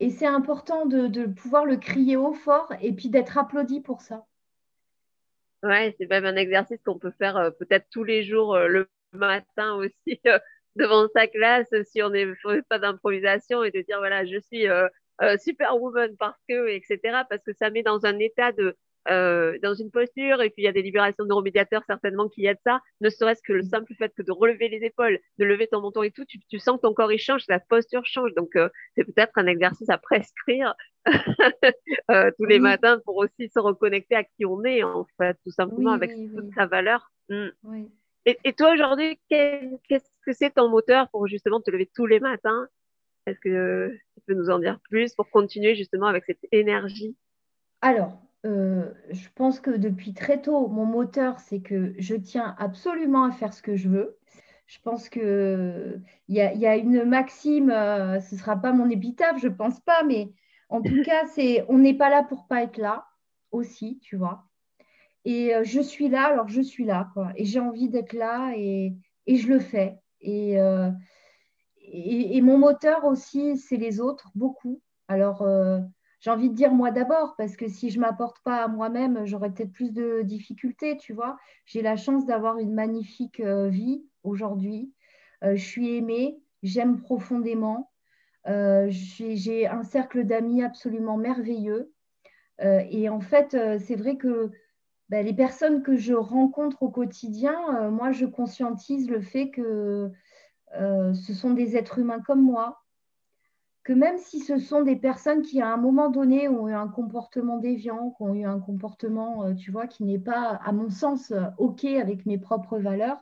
Et 0.00 0.10
c'est 0.10 0.26
important 0.26 0.86
de, 0.86 1.26
pouvoir 1.26 1.64
le 1.64 1.76
crier 1.76 2.16
haut 2.16 2.34
fort 2.34 2.72
et 2.80 2.92
puis 2.92 3.08
d'être 3.08 3.38
applaudi 3.38 3.80
pour 3.80 4.02
ça. 4.02 4.26
Ouais, 5.62 5.94
c'est 5.98 6.08
même 6.08 6.26
un 6.26 6.36
exercice 6.36 6.82
qu'on 6.84 6.98
peut 6.98 7.12
faire 7.18 7.36
euh, 7.36 7.50
peut-être 7.50 7.86
tous 7.90 8.04
les 8.04 8.22
jours 8.22 8.54
euh, 8.54 8.68
le 8.68 8.88
matin 9.12 9.74
aussi 9.74 10.20
euh, 10.26 10.38
devant 10.76 11.08
sa 11.14 11.26
classe 11.26 11.72
si 11.84 12.02
on 12.02 12.10
n'est 12.10 12.26
pas 12.68 12.78
d'improvisation 12.78 13.64
et 13.64 13.70
de 13.70 13.80
dire 13.80 13.98
voilà, 13.98 14.26
je 14.26 14.38
suis 14.38 14.66
euh, 15.22 15.36
Superwoman 15.38 16.16
parce 16.18 16.38
que, 16.48 16.68
etc. 16.68 16.98
Parce 17.28 17.42
que 17.44 17.52
ça 17.54 17.70
met 17.70 17.82
dans 17.82 18.04
un 18.04 18.18
état 18.18 18.52
de, 18.52 18.76
euh, 19.08 19.56
dans 19.62 19.74
une 19.74 19.90
posture, 19.90 20.42
et 20.42 20.50
puis 20.50 20.62
il 20.62 20.64
y 20.64 20.68
a 20.68 20.72
des 20.72 20.82
libérations 20.82 21.22
de 21.22 21.28
neuromédiateurs 21.28 21.84
certainement 21.86 22.28
qui 22.28 22.44
aident 22.46 22.58
ça, 22.64 22.80
ne 23.00 23.08
serait-ce 23.08 23.40
que 23.42 23.52
le 23.52 23.62
mm. 23.62 23.68
simple 23.68 23.94
fait 23.94 24.12
que 24.12 24.22
de 24.22 24.32
relever 24.32 24.68
les 24.68 24.84
épaules, 24.84 25.20
de 25.38 25.44
lever 25.44 25.68
ton 25.68 25.80
menton 25.80 26.02
et 26.02 26.10
tout, 26.10 26.24
tu, 26.24 26.40
tu 26.48 26.58
sens 26.58 26.76
que 26.76 26.82
ton 26.82 26.92
corps 26.92 27.12
il 27.12 27.18
change, 27.18 27.44
la 27.48 27.60
posture 27.60 28.04
change. 28.04 28.34
Donc 28.34 28.56
euh, 28.56 28.68
c'est 28.96 29.04
peut-être 29.04 29.32
un 29.36 29.46
exercice 29.46 29.88
à 29.90 29.98
prescrire 29.98 30.74
euh, 32.10 32.32
tous 32.36 32.46
les 32.46 32.58
matins 32.58 33.00
pour 33.04 33.16
aussi 33.16 33.48
se 33.48 33.60
reconnecter 33.60 34.16
à 34.16 34.24
qui 34.24 34.44
on 34.44 34.64
est 34.64 34.82
en 34.82 35.06
fait, 35.18 35.38
tout 35.44 35.52
simplement 35.52 35.92
avec 35.92 36.10
toute 36.10 36.52
sa 36.54 36.66
valeur. 36.66 37.12
Mm. 37.28 37.48
Et, 38.24 38.38
et, 38.42 38.52
toi 38.54 38.72
aujourd'hui, 38.72 39.20
qu'est-ce 39.28 40.10
que 40.26 40.32
c'est 40.32 40.50
ton 40.50 40.68
moteur 40.68 41.08
pour 41.10 41.28
justement 41.28 41.60
te 41.60 41.70
lever 41.70 41.88
tous 41.94 42.06
les 42.06 42.18
matins 42.18 42.66
Est-ce 43.26 43.40
que 43.40 43.98
tu 44.14 44.20
peux 44.26 44.34
nous 44.34 44.50
en 44.50 44.58
dire 44.58 44.78
plus 44.88 45.14
pour 45.14 45.28
continuer 45.30 45.74
justement 45.74 46.06
avec 46.06 46.24
cette 46.24 46.46
énergie? 46.52 47.16
Alors, 47.80 48.20
euh, 48.44 48.92
je 49.10 49.28
pense 49.34 49.58
que 49.60 49.70
depuis 49.70 50.14
très 50.14 50.40
tôt, 50.40 50.68
mon 50.68 50.86
moteur, 50.86 51.40
c'est 51.40 51.60
que 51.60 51.94
je 51.98 52.14
tiens 52.14 52.54
absolument 52.58 53.24
à 53.24 53.32
faire 53.32 53.52
ce 53.52 53.62
que 53.62 53.74
je 53.74 53.88
veux. 53.88 54.16
Je 54.66 54.78
pense 54.82 55.08
qu'il 55.08 56.02
y, 56.28 56.40
a, 56.40 56.54
y 56.54 56.66
a 56.66 56.76
une 56.76 57.04
maxime, 57.04 57.70
euh, 57.70 58.20
ce 58.20 58.34
ne 58.34 58.40
sera 58.40 58.56
pas 58.56 58.72
mon 58.72 58.88
épitaphe, 58.90 59.40
je 59.40 59.48
ne 59.48 59.54
pense 59.54 59.80
pas, 59.80 60.02
mais 60.04 60.32
en 60.68 60.80
tout 60.80 61.02
cas, 61.04 61.26
c'est 61.34 61.64
on 61.68 61.78
n'est 61.78 61.94
pas 61.94 62.10
là 62.10 62.22
pour 62.22 62.46
pas 62.46 62.62
être 62.62 62.78
là 62.78 63.06
aussi, 63.50 63.98
tu 64.00 64.16
vois. 64.16 64.44
Et 65.24 65.54
euh, 65.54 65.64
je 65.64 65.80
suis 65.80 66.08
là, 66.08 66.26
alors 66.26 66.48
je 66.48 66.60
suis 66.60 66.84
là, 66.84 67.10
quoi. 67.12 67.32
Et 67.36 67.44
j'ai 67.44 67.58
envie 67.58 67.88
d'être 67.88 68.12
là 68.12 68.52
et, 68.56 68.94
et, 69.26 69.36
je 69.36 69.48
le 69.48 69.58
fais. 69.58 69.98
Et, 70.20 70.56
et, 71.92 72.40
mon 72.40 72.58
moteur 72.58 73.04
aussi, 73.04 73.56
c'est 73.56 73.76
les 73.76 74.00
autres, 74.00 74.30
beaucoup. 74.34 74.80
Alors, 75.08 75.46
j'ai 76.20 76.30
envie 76.30 76.50
de 76.50 76.54
dire 76.54 76.72
moi 76.72 76.90
d'abord, 76.90 77.34
parce 77.36 77.56
que 77.56 77.68
si 77.68 77.90
je 77.90 77.98
ne 77.98 78.04
m'apporte 78.04 78.40
pas 78.40 78.64
à 78.64 78.68
moi-même, 78.68 79.26
j'aurais 79.26 79.50
peut-être 79.50 79.72
plus 79.72 79.92
de 79.92 80.22
difficultés, 80.22 80.96
tu 80.96 81.12
vois. 81.12 81.36
J'ai 81.66 81.82
la 81.82 81.96
chance 81.96 82.26
d'avoir 82.26 82.58
une 82.58 82.74
magnifique 82.74 83.40
euh, 83.40 83.68
vie 83.68 84.04
aujourd'hui. 84.24 84.92
Euh, 85.44 85.56
je 85.56 85.64
suis 85.64 85.94
aimée, 85.94 86.40
j'aime 86.62 87.00
profondément. 87.00 87.92
Euh, 88.48 88.86
j'ai 88.90 89.66
un 89.66 89.82
cercle 89.82 90.24
d'amis 90.24 90.62
absolument 90.62 91.16
merveilleux. 91.16 91.92
et 92.58 93.08
en 93.08 93.20
fait, 93.20 93.56
c'est 93.78 93.96
vrai 93.96 94.16
que 94.16 94.50
ben, 95.10 95.24
les 95.24 95.34
personnes 95.34 95.82
que 95.82 95.96
je 95.96 96.14
rencontre 96.14 96.82
au 96.82 96.88
quotidien, 96.88 97.90
moi, 97.90 98.12
je 98.12 98.24
conscientise 98.24 99.10
le 99.10 99.20
fait 99.20 99.50
que 99.50 100.10
ce 100.72 101.32
sont 101.34 101.54
des 101.54 101.76
êtres 101.76 101.98
humains 101.98 102.20
comme 102.20 102.42
moi, 102.42 102.82
que 103.86 103.92
même 103.92 104.18
si 104.18 104.40
ce 104.40 104.58
sont 104.58 104.82
des 104.82 104.96
personnes 104.96 105.42
qui, 105.42 105.62
à 105.62 105.72
un 105.72 105.76
moment 105.76 106.10
donné, 106.10 106.48
ont 106.48 106.66
eu 106.66 106.74
un 106.74 106.88
comportement 106.88 107.58
déviant, 107.58 108.10
qui 108.16 108.22
ont 108.24 108.34
eu 108.34 108.44
un 108.44 108.58
comportement, 108.58 109.44
euh, 109.44 109.54
tu 109.54 109.70
vois, 109.70 109.86
qui 109.86 110.02
n'est 110.02 110.18
pas, 110.18 110.60
à 110.64 110.72
mon 110.72 110.90
sens, 110.90 111.30
euh, 111.30 111.44
OK 111.58 111.84
avec 111.84 112.26
mes 112.26 112.36
propres 112.36 112.80
valeurs, 112.80 113.18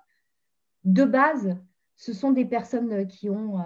de 0.84 1.04
base, 1.04 1.58
ce 1.96 2.14
sont 2.14 2.32
des 2.32 2.46
personnes 2.46 2.90
euh, 2.94 3.04
qui 3.04 3.28
ont 3.28 3.58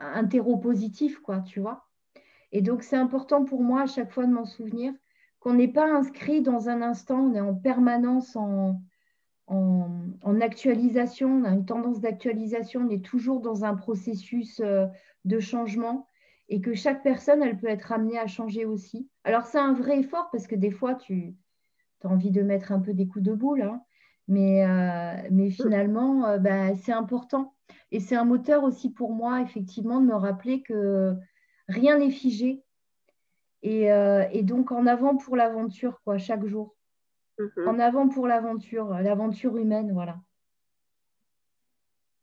un 0.00 0.24
terreau 0.24 0.56
positif, 0.56 1.20
quoi, 1.20 1.42
tu 1.42 1.60
vois. 1.60 1.86
Et 2.50 2.60
donc, 2.60 2.82
c'est 2.82 2.96
important 2.96 3.44
pour 3.44 3.62
moi 3.62 3.82
à 3.82 3.86
chaque 3.86 4.10
fois 4.10 4.26
de 4.26 4.32
m'en 4.32 4.46
souvenir 4.46 4.92
qu'on 5.38 5.54
n'est 5.54 5.68
pas 5.68 5.86
inscrit 5.86 6.42
dans 6.42 6.68
un 6.68 6.82
instant, 6.82 7.20
on 7.20 7.34
est 7.34 7.40
en 7.40 7.54
permanence 7.54 8.34
en, 8.34 8.82
en, 9.50 10.40
actualisation, 10.40 11.28
on 11.28 11.44
a 11.44 11.50
une 11.50 11.66
tendance 11.66 12.00
d'actualisation, 12.00 12.82
on 12.82 12.90
est 12.90 13.04
toujours 13.04 13.40
dans 13.40 13.64
un 13.64 13.74
processus 13.74 14.60
euh, 14.60 14.86
de 15.24 15.40
changement 15.40 16.06
et 16.48 16.60
que 16.60 16.74
chaque 16.74 17.02
personne, 17.02 17.42
elle 17.42 17.58
peut 17.58 17.68
être 17.68 17.92
amenée 17.92 18.18
à 18.18 18.26
changer 18.26 18.64
aussi. 18.64 19.08
Alors, 19.24 19.46
c'est 19.46 19.58
un 19.58 19.72
vrai 19.72 20.00
effort 20.00 20.28
parce 20.32 20.46
que 20.46 20.54
des 20.54 20.70
fois, 20.70 20.94
tu 20.94 21.36
as 22.02 22.08
envie 22.08 22.30
de 22.30 22.42
mettre 22.42 22.72
un 22.72 22.80
peu 22.80 22.94
des 22.94 23.06
coups 23.06 23.24
de 23.24 23.34
boule, 23.34 23.62
hein. 23.62 23.82
mais, 24.28 24.64
euh, 24.64 25.28
mais 25.30 25.50
finalement, 25.50 26.26
euh, 26.26 26.38
bah, 26.38 26.74
c'est 26.76 26.92
important. 26.92 27.54
Et 27.92 28.00
c'est 28.00 28.16
un 28.16 28.24
moteur 28.24 28.64
aussi 28.64 28.90
pour 28.90 29.12
moi, 29.12 29.42
effectivement, 29.42 30.00
de 30.00 30.06
me 30.06 30.14
rappeler 30.14 30.62
que 30.62 31.14
rien 31.68 31.98
n'est 31.98 32.10
figé. 32.10 32.62
Et, 33.62 33.88
et, 34.32 34.42
donc, 34.42 34.72
en 34.72 34.86
avant 34.86 35.16
pour 35.18 35.36
l'aventure, 35.36 36.00
quoi, 36.02 36.16
chaque 36.16 36.46
jour. 36.46 36.74
En 37.66 37.78
avant 37.78 38.08
pour 38.08 38.26
l'aventure, 38.26 38.88
l'aventure 38.90 39.56
humaine, 39.56 39.92
voilà. 39.92 40.16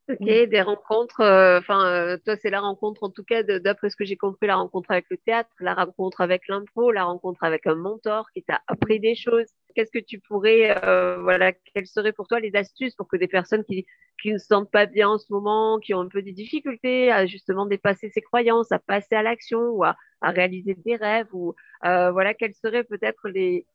Ok, 0.09 0.25
des 0.25 0.61
rencontres. 0.61 1.19
Euh, 1.19 1.59
enfin, 1.59 1.85
euh, 1.85 2.17
toi, 2.23 2.37
c'est 2.37 2.49
la 2.49 2.61
rencontre, 2.61 3.03
en 3.03 3.09
tout 3.09 3.25
cas, 3.25 3.43
d'après 3.43 3.89
ce 3.89 3.97
que 3.97 4.05
j'ai 4.05 4.15
compris, 4.15 4.47
la 4.47 4.55
rencontre 4.55 4.91
avec 4.91 5.05
le 5.09 5.17
théâtre, 5.17 5.49
la 5.59 5.73
rencontre 5.73 6.21
avec 6.21 6.47
l'impro, 6.47 6.91
la 6.91 7.03
rencontre 7.03 7.43
avec 7.43 7.67
un 7.67 7.75
mentor 7.75 8.31
qui 8.31 8.41
t'a 8.41 8.61
appris 8.67 9.01
des 9.01 9.15
choses. 9.15 9.47
Qu'est-ce 9.75 9.91
que 9.91 10.03
tu 10.03 10.19
pourrais, 10.19 10.81
euh, 10.85 11.17
voilà, 11.21 11.51
quelles 11.51 11.87
seraient 11.87 12.13
pour 12.13 12.27
toi 12.27 12.39
les 12.39 12.55
astuces 12.55 12.95
pour 12.95 13.09
que 13.09 13.17
des 13.17 13.27
personnes 13.27 13.65
qui, 13.65 13.85
qui 14.21 14.31
ne 14.31 14.37
se 14.37 14.45
sentent 14.45 14.71
pas 14.71 14.85
bien 14.85 15.09
en 15.09 15.17
ce 15.17 15.31
moment, 15.31 15.77
qui 15.79 15.93
ont 15.93 15.99
un 15.99 16.07
peu 16.07 16.21
des 16.21 16.31
difficultés 16.31 17.11
à 17.11 17.25
justement 17.25 17.65
dépasser 17.65 18.09
ses 18.09 18.21
croyances, 18.21 18.71
à 18.71 18.79
passer 18.79 19.13
à 19.13 19.23
l'action 19.23 19.59
ou 19.71 19.83
à, 19.83 19.97
à, 20.21 20.31
réaliser 20.31 20.73
des 20.73 20.95
rêves, 20.95 21.27
ou 21.33 21.53
voilà, 21.83 22.33
quelles 22.33 22.55
seraient 22.55 22.85
peut-être 22.85 23.27
les, 23.27 23.65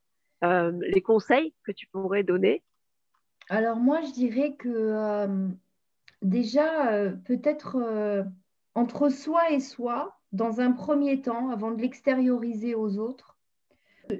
euh, 0.44 0.72
les 0.80 1.02
conseils 1.02 1.54
que 1.64 1.72
tu 1.72 1.86
pourrais 1.86 2.22
donner? 2.22 2.62
Alors 3.48 3.76
moi, 3.76 4.00
je 4.02 4.12
dirais 4.12 4.54
que 4.54 4.68
euh, 4.68 5.48
déjà, 6.22 6.92
euh, 6.92 7.10
peut-être 7.10 8.24
entre 8.74 9.08
soi 9.08 9.50
et 9.50 9.60
soi, 9.60 10.18
dans 10.32 10.60
un 10.60 10.72
premier 10.72 11.20
temps, 11.20 11.50
avant 11.50 11.70
de 11.70 11.80
l'extérioriser 11.80 12.74
aux 12.74 12.98
autres, 12.98 13.36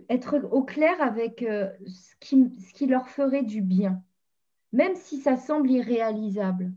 être 0.09 0.41
au 0.51 0.63
clair 0.63 1.01
avec 1.01 1.41
ce 1.41 2.15
qui, 2.21 2.51
ce 2.61 2.73
qui 2.75 2.87
leur 2.87 3.09
ferait 3.09 3.43
du 3.43 3.63
bien, 3.63 4.03
même 4.73 4.95
si 4.95 5.19
ça 5.19 5.37
semble 5.37 5.71
irréalisable. 5.71 6.73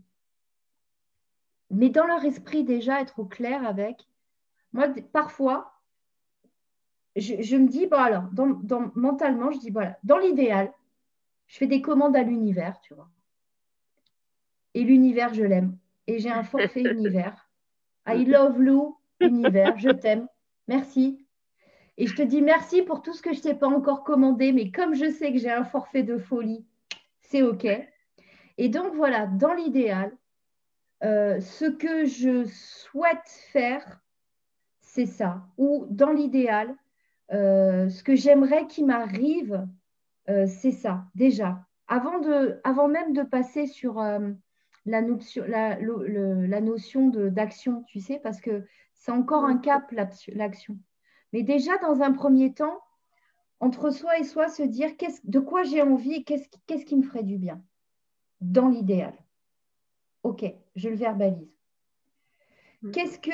Mais 1.70 1.90
dans 1.90 2.06
leur 2.06 2.24
esprit, 2.24 2.64
déjà, 2.64 3.00
être 3.00 3.18
au 3.18 3.24
clair 3.24 3.66
avec. 3.66 4.08
Moi, 4.72 4.88
parfois, 5.12 5.75
je, 7.16 7.56
me 7.56 7.68
dis, 7.68 7.86
bon 7.86 7.96
alors, 7.96 8.24
dans, 8.32 8.92
mentalement, 8.94 9.50
je 9.50 9.58
dis, 9.58 9.70
voilà, 9.70 9.98
dans 10.04 10.18
l'idéal, 10.18 10.72
je 11.46 11.56
fais 11.56 11.66
des 11.66 11.80
commandes 11.80 12.16
à 12.16 12.22
l'univers, 12.22 12.80
tu 12.80 12.94
vois. 12.94 13.08
Et 14.74 14.82
l'univers, 14.82 15.32
je 15.32 15.42
l'aime. 15.42 15.76
Et 16.06 16.18
j'ai 16.18 16.30
un 16.30 16.42
forfait 16.42 16.82
univers. 16.92 17.48
I 18.06 18.24
love 18.24 18.60
Lou, 18.60 18.98
univers, 19.20 19.78
je 19.78 19.90
t'aime. 19.90 20.28
Merci. 20.68 21.26
Et 21.98 22.06
je 22.06 22.14
te 22.14 22.22
dis 22.22 22.42
merci 22.42 22.82
pour 22.82 23.00
tout 23.00 23.14
ce 23.14 23.22
que 23.22 23.32
je 23.32 23.38
ne 23.38 23.42
t'ai 23.42 23.54
pas 23.54 23.68
encore 23.68 24.04
commandé, 24.04 24.52
mais 24.52 24.70
comme 24.70 24.94
je 24.94 25.10
sais 25.10 25.32
que 25.32 25.38
j'ai 25.38 25.50
un 25.50 25.64
forfait 25.64 26.02
de 26.02 26.18
folie, 26.18 26.66
c'est 27.22 27.42
OK. 27.42 27.66
Et 28.58 28.68
donc 28.68 28.94
voilà, 28.94 29.26
dans 29.26 29.54
l'idéal, 29.54 30.12
euh, 31.02 31.40
ce 31.40 31.64
que 31.64 32.04
je 32.04 32.44
souhaite 32.44 33.28
faire, 33.52 34.00
c'est 34.80 35.06
ça. 35.06 35.46
Ou 35.56 35.86
dans 35.90 36.12
l'idéal, 36.12 36.74
euh, 37.32 37.88
ce 37.88 38.02
que 38.02 38.14
j'aimerais 38.14 38.66
qu'il 38.66 38.86
m'arrive, 38.86 39.66
euh, 40.28 40.46
c'est 40.46 40.72
ça, 40.72 41.04
déjà. 41.14 41.64
Avant, 41.88 42.18
de, 42.18 42.60
avant 42.64 42.88
même 42.88 43.12
de 43.12 43.22
passer 43.22 43.66
sur 43.66 44.00
euh, 44.00 44.30
la, 44.84 45.02
notion, 45.02 45.44
la, 45.46 45.78
la 45.78 46.60
notion 46.60 47.08
d'action, 47.08 47.84
tu 47.84 48.00
sais, 48.00 48.18
parce 48.18 48.40
que 48.40 48.64
c'est 48.94 49.12
encore 49.12 49.44
un 49.44 49.58
cap, 49.58 49.90
l'action. 49.92 50.78
Mais 51.32 51.42
déjà, 51.42 51.76
dans 51.78 52.02
un 52.02 52.12
premier 52.12 52.52
temps, 52.54 52.80
entre 53.60 53.90
soi 53.90 54.18
et 54.18 54.24
soi, 54.24 54.48
se 54.48 54.62
dire 54.62 54.90
de 55.24 55.38
quoi 55.38 55.62
j'ai 55.62 55.82
envie, 55.82 56.24
qu'est-ce 56.24 56.48
qu'est-ce 56.66 56.84
qui 56.84 56.96
me 56.96 57.02
ferait 57.02 57.22
du 57.22 57.38
bien, 57.38 57.62
dans 58.40 58.68
l'idéal. 58.68 59.14
Ok, 60.22 60.44
je 60.74 60.88
le 60.88 60.96
verbalise. 60.96 61.54
Mm. 62.82 62.90
Qu'est-ce 62.90 63.18
que 63.18 63.30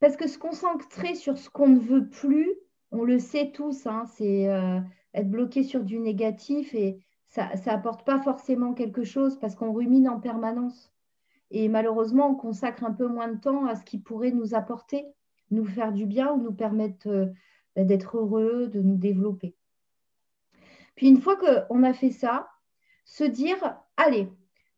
parce 0.00 0.16
que 0.16 0.26
se 0.26 0.38
concentrer 0.38 1.14
sur 1.14 1.38
ce 1.38 1.48
qu'on 1.50 1.68
ne 1.68 1.78
veut 1.78 2.08
plus, 2.08 2.50
on 2.90 3.04
le 3.04 3.18
sait 3.18 3.52
tous, 3.52 3.86
hein, 3.86 4.04
c'est 4.16 4.48
euh, 4.48 4.80
être 5.14 5.30
bloqué 5.30 5.62
sur 5.62 5.84
du 5.84 5.98
négatif 5.98 6.74
et 6.74 6.98
ça 7.28 7.50
n'apporte 7.66 8.04
pas 8.04 8.20
forcément 8.20 8.74
quelque 8.74 9.04
chose 9.04 9.38
parce 9.38 9.54
qu'on 9.54 9.72
rumine 9.72 10.08
en 10.08 10.18
permanence. 10.18 10.92
Et 11.52 11.68
malheureusement, 11.68 12.30
on 12.30 12.34
consacre 12.34 12.84
un 12.84 12.92
peu 12.92 13.06
moins 13.06 13.28
de 13.28 13.38
temps 13.38 13.66
à 13.66 13.76
ce 13.76 13.84
qui 13.84 13.98
pourrait 13.98 14.32
nous 14.32 14.54
apporter, 14.54 15.04
nous 15.50 15.64
faire 15.64 15.92
du 15.92 16.06
bien 16.06 16.32
ou 16.32 16.42
nous 16.42 16.52
permettre 16.52 17.08
euh, 17.08 17.26
bah, 17.76 17.84
d'être 17.84 18.16
heureux, 18.16 18.68
de 18.68 18.80
nous 18.80 18.96
développer. 18.96 19.54
Puis 20.96 21.08
une 21.08 21.20
fois 21.20 21.36
qu'on 21.36 21.82
a 21.82 21.92
fait 21.92 22.10
ça, 22.10 22.48
se 23.04 23.24
dire, 23.24 23.76
allez, 23.96 24.28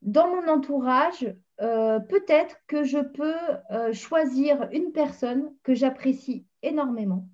dans 0.02 0.28
mon 0.28 0.48
entourage, 0.48 1.34
euh, 1.62 2.00
peut-être 2.00 2.56
que 2.66 2.82
je 2.82 2.98
peux 2.98 3.36
euh, 3.70 3.92
choisir 3.92 4.68
une 4.72 4.90
personne 4.90 5.54
que 5.62 5.74
j'apprécie 5.74 6.44
énormément, 6.62 7.28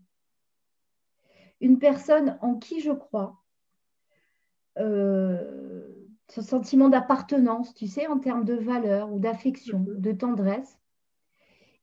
une 1.63 1.79
personne 1.79 2.39
en 2.43 2.57
qui 2.57 2.81
je 2.81 2.93
crois, 2.93 3.39
euh, 4.79 5.89
ce 6.29 6.43
sentiment 6.43 6.91
d'appartenance, 6.91 7.73
tu 7.73 7.87
sais, 7.87 8.07
en 8.07 8.19
termes 8.19 8.45
de 8.45 8.53
valeur 8.53 9.11
ou 9.11 9.19
d'affection, 9.19 9.83
de 9.87 10.13
tendresse, 10.13 10.79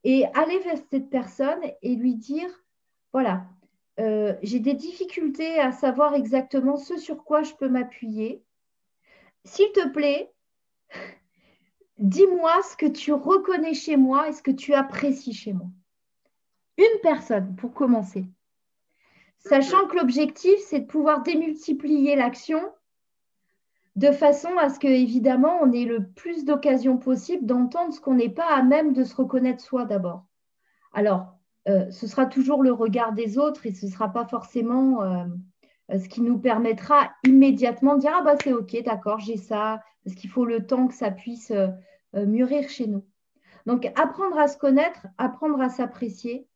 et 0.04 0.26
aller 0.36 0.60
vers 0.60 0.78
cette 0.92 1.10
personne 1.10 1.62
et 1.82 1.96
lui 1.96 2.14
dire, 2.14 2.48
voilà, 3.12 3.48
j'ai 3.98 4.60
des 4.60 4.76
difficultés 4.76 5.58
à 5.60 5.72
savoir 5.72 6.14
exactement 6.14 6.78
ce 6.78 6.98
sur 6.98 7.24
quoi 7.24 7.42
je 7.42 7.56
peux 7.56 7.70
m'appuyer. 7.70 8.44
S'il 9.46 9.72
te 9.72 9.88
plaît, 9.88 10.32
dis-moi 11.98 12.62
ce 12.64 12.76
que 12.78 12.86
tu 12.86 13.14
reconnais 13.14 13.74
chez 13.74 13.98
moi 13.98 14.30
et 14.30 14.34
ce 14.34 14.42
que 14.42 14.52
tu 14.52 14.74
apprécies 14.74 15.34
chez 15.34 15.54
moi. 15.54 15.68
Une 16.78 17.00
personne 17.02 17.56
pour 17.56 17.74
commencer. 17.74 18.26
Sachant 19.40 19.88
que 19.88 19.96
l'objectif, 19.98 20.56
c'est 20.66 20.82
de 20.82 20.88
pouvoir 20.88 21.22
démultiplier 21.22 22.16
l'action 22.16 22.60
de 23.96 24.12
façon 24.12 24.50
à 24.58 24.70
ce 24.70 24.80
que, 24.80 24.88
évidemment, 24.88 25.60
on 25.62 25.72
ait 25.72 25.86
le 25.86 26.06
plus 26.06 26.44
d'occasions 26.44 26.98
possible 26.98 27.46
d'entendre 27.46 27.94
ce 27.94 28.02
qu'on 28.02 28.16
n'est 28.16 28.30
pas 28.30 28.48
à 28.54 28.62
même 28.62 28.92
de 28.94 29.04
se 29.04 29.16
reconnaître 29.16 29.64
soi 29.64 29.86
d'abord. 29.86 30.26
Alors, 30.94 31.38
euh, 31.68 31.90
ce 31.92 32.08
sera 32.08 32.26
toujours 32.26 32.62
le 32.62 32.74
regard 32.74 33.14
des 33.14 33.38
autres 33.38 33.66
et 33.66 33.74
ce 33.74 33.86
ne 33.86 33.92
sera 33.92 34.12
pas 34.12 34.26
forcément 34.26 35.02
euh, 35.04 35.26
ce 35.90 36.10
qui 36.10 36.22
nous 36.22 36.38
permettra 36.38 37.12
immédiatement 37.24 37.96
de 37.96 38.02
dire 38.02 38.14
Ah, 38.16 38.22
bah, 38.22 38.36
c'est 38.44 38.54
OK, 38.54 38.76
d'accord, 38.84 39.20
j'ai 39.20 39.38
ça, 39.38 39.80
parce 40.06 40.16
qu'il 40.16 40.30
faut 40.30 40.46
le 40.46 40.66
temps 40.66 40.88
que 40.88 40.94
ça 40.94 41.12
puisse 41.12 41.52
euh, 41.52 42.26
mûrir 42.26 42.70
chez 42.70 42.88
nous. 42.88 43.04
Donc, 43.66 43.92
apprendre 43.96 44.38
à 44.38 44.48
se 44.48 44.58
connaître, 44.58 45.08
apprendre 45.18 45.60
à 45.60 45.70
s'apprécier. 45.70 46.48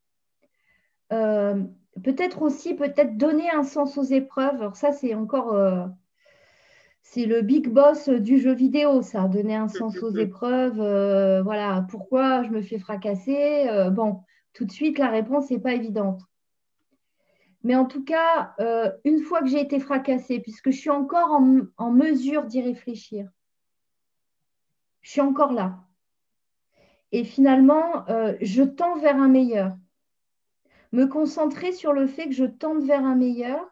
peut-être 1.10 2.44
aussi, 2.44 2.76
peut-être 2.76 3.18
donner 3.18 3.50
un 3.50 3.64
sens 3.64 3.98
aux 3.98 4.04
épreuves. 4.04 4.62
Alors, 4.62 4.76
ça, 4.76 4.92
c'est 4.92 5.16
encore 5.16 5.58
c'est 7.02 7.26
le 7.26 7.42
big 7.42 7.68
boss 7.68 8.10
du 8.10 8.40
jeu 8.40 8.54
vidéo, 8.54 9.02
ça, 9.02 9.28
donner 9.28 9.56
un 9.56 9.68
sens 9.68 9.98
aux 10.04 10.16
épreuves. 10.16 10.76
voilà, 11.44 11.84
pourquoi 11.90 12.44
je 12.44 12.52
me 12.52 12.62
fais 12.62 12.78
fracasser 12.78 13.68
Bon, 13.92 14.22
tout 14.54 14.66
de 14.66 14.72
suite, 14.72 15.00
la 15.00 15.10
réponse 15.10 15.50
n'est 15.50 15.60
pas 15.60 15.74
évidente. 15.74 16.22
Mais 17.64 17.76
en 17.76 17.86
tout 17.86 18.04
cas, 18.04 18.54
euh, 18.60 18.92
une 19.04 19.20
fois 19.20 19.42
que 19.42 19.48
j'ai 19.48 19.60
été 19.60 19.80
fracassée, 19.80 20.40
puisque 20.40 20.72
je 20.72 20.78
suis 20.78 20.90
encore 20.90 21.32
en, 21.78 21.92
mesure 21.92 22.46
d'y 22.46 22.62
réfléchir, 22.62 23.30
je 25.02 25.12
suis 25.12 25.22
encore 25.22 25.54
là. 25.54 25.80
Et 27.12 27.24
finalement, 27.24 28.08
euh, 28.10 28.36
je 28.42 28.64
tends 28.64 28.98
vers 28.98 29.16
un 29.16 29.28
meilleur. 29.30 29.76
Me 30.92 31.06
concentrer 31.06 31.72
sur 31.72 31.94
le 31.94 32.08
fait 32.08 32.26
que 32.26 32.34
je 32.34 32.46
tente 32.46 32.84
vers 32.84 33.04
un 33.04 33.16
meilleur 33.16 33.66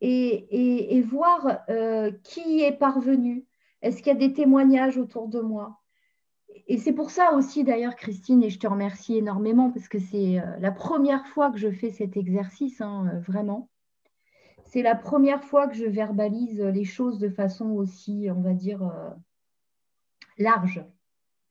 et, 0.00 1.02
voir 1.02 1.60
euh, 1.68 2.10
qui 2.22 2.62
est 2.62 2.72
parvenu. 2.72 3.46
Est-ce 3.82 3.98
qu'il 3.98 4.08
y 4.08 4.10
a 4.10 4.14
des 4.14 4.32
témoignages 4.32 4.98
autour 4.98 5.28
de 5.28 5.40
moi? 5.40 5.80
Et 6.66 6.78
c'est 6.78 6.92
pour 6.92 7.10
ça 7.10 7.34
aussi, 7.34 7.64
d'ailleurs, 7.64 7.96
Christine, 7.96 8.42
et 8.42 8.50
je 8.50 8.58
te 8.58 8.66
remercie 8.66 9.16
énormément 9.16 9.70
parce 9.70 9.88
que 9.88 9.98
c'est 9.98 10.38
euh, 10.38 10.56
la 10.60 10.70
première 10.70 11.26
fois 11.26 11.50
que 11.50 11.58
je 11.58 11.70
fais 11.70 11.90
cet 11.90 12.16
exercice, 12.16 12.80
hein, 12.80 13.10
euh, 13.12 13.20
vraiment. 13.20 13.68
C'est 14.64 14.82
la 14.82 14.94
première 14.94 15.44
fois 15.44 15.68
que 15.68 15.74
je 15.74 15.84
verbalise 15.84 16.60
les 16.60 16.84
choses 16.84 17.18
de 17.18 17.28
façon 17.28 17.70
aussi, 17.70 18.28
on 18.34 18.40
va 18.40 18.54
dire, 18.54 18.90
large. 20.38 20.84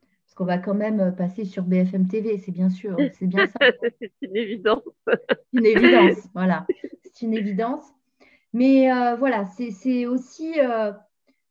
Parce 0.02 0.36
qu'on 0.36 0.46
va 0.46 0.58
quand 0.58 0.74
même 0.74 1.16
passer 1.16 1.46
sur 1.46 1.64
BFM 1.64 2.08
TV, 2.08 2.38
c'est 2.38 2.52
bien 2.52 2.70
sûr, 2.70 2.98
c'est 3.20 3.28
bien 3.28 3.48
ça. 3.48 3.60
c'est 4.00 4.12
une 4.22 4.36
évidence. 4.36 4.84
une 5.54 5.66
évidence, 5.66 6.28
voilà. 6.34 6.66
C'est 7.04 7.26
une 7.26 7.34
évidence. 7.34 7.86
Mais 8.54 8.88
voilà, 9.18 9.46
c'est 9.46 10.06
aussi 10.06 10.60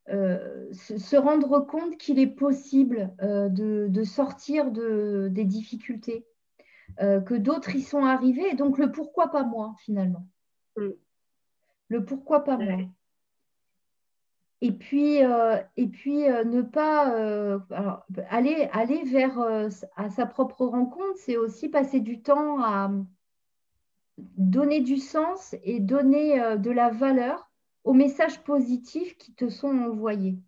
euh, 0.08 0.72
se, 0.72 1.16
rendre 1.16 1.60
compte 1.60 1.96
qu'il 1.96 2.18
est 2.18 2.26
possible 2.26 3.14
euh, 3.22 3.48
de, 3.48 4.02
sortir 4.02 4.72
de, 4.72 5.28
des 5.30 5.44
difficultés, 5.44 6.26
euh, 7.00 7.20
que 7.20 7.34
d'autres 7.34 7.76
y 7.76 7.82
sont 7.82 8.04
arrivés, 8.04 8.50
et 8.50 8.56
donc 8.56 8.78
le 8.78 8.90
pourquoi 8.90 9.30
pas 9.30 9.44
moi 9.44 9.76
finalement. 9.84 10.26
Mm. 10.76 10.88
Le 11.88 12.04
pourquoi 12.04 12.42
pas 12.42 12.56
moi. 12.56 12.78
Et 14.64 14.70
puis, 14.70 15.16
et 15.76 15.86
puis 15.88 16.18
ne 16.18 16.62
pas 16.62 17.58
aller, 18.30 18.68
aller 18.72 19.02
vers 19.02 19.36
à 19.96 20.08
sa 20.08 20.24
propre 20.24 20.64
rencontre, 20.64 21.16
c'est 21.16 21.36
aussi 21.36 21.68
passer 21.68 21.98
du 21.98 22.22
temps 22.22 22.62
à 22.62 22.92
donner 24.18 24.80
du 24.80 24.98
sens 24.98 25.56
et 25.64 25.80
donner 25.80 26.56
de 26.58 26.70
la 26.70 26.90
valeur 26.90 27.50
aux 27.82 27.92
messages 27.92 28.40
positifs 28.44 29.18
qui 29.18 29.34
te 29.34 29.48
sont 29.48 29.76
envoyés. 29.76 30.38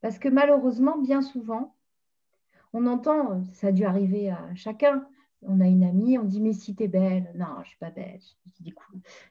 Parce 0.00 0.18
que 0.18 0.28
malheureusement, 0.28 0.98
bien 0.98 1.22
souvent, 1.22 1.76
on 2.72 2.88
entend, 2.88 3.44
ça 3.52 3.68
a 3.68 3.72
dû 3.72 3.84
arriver 3.84 4.30
à 4.30 4.52
chacun, 4.56 5.06
on 5.42 5.60
a 5.60 5.66
une 5.66 5.84
amie, 5.84 6.18
on 6.18 6.24
dit 6.24 6.40
mais 6.40 6.52
si 6.52 6.74
t'es 6.74 6.88
belle, 6.88 7.30
non, 7.36 7.62
je 7.62 7.68
suis 7.68 7.78
pas 7.78 7.90
belle, 7.90 8.18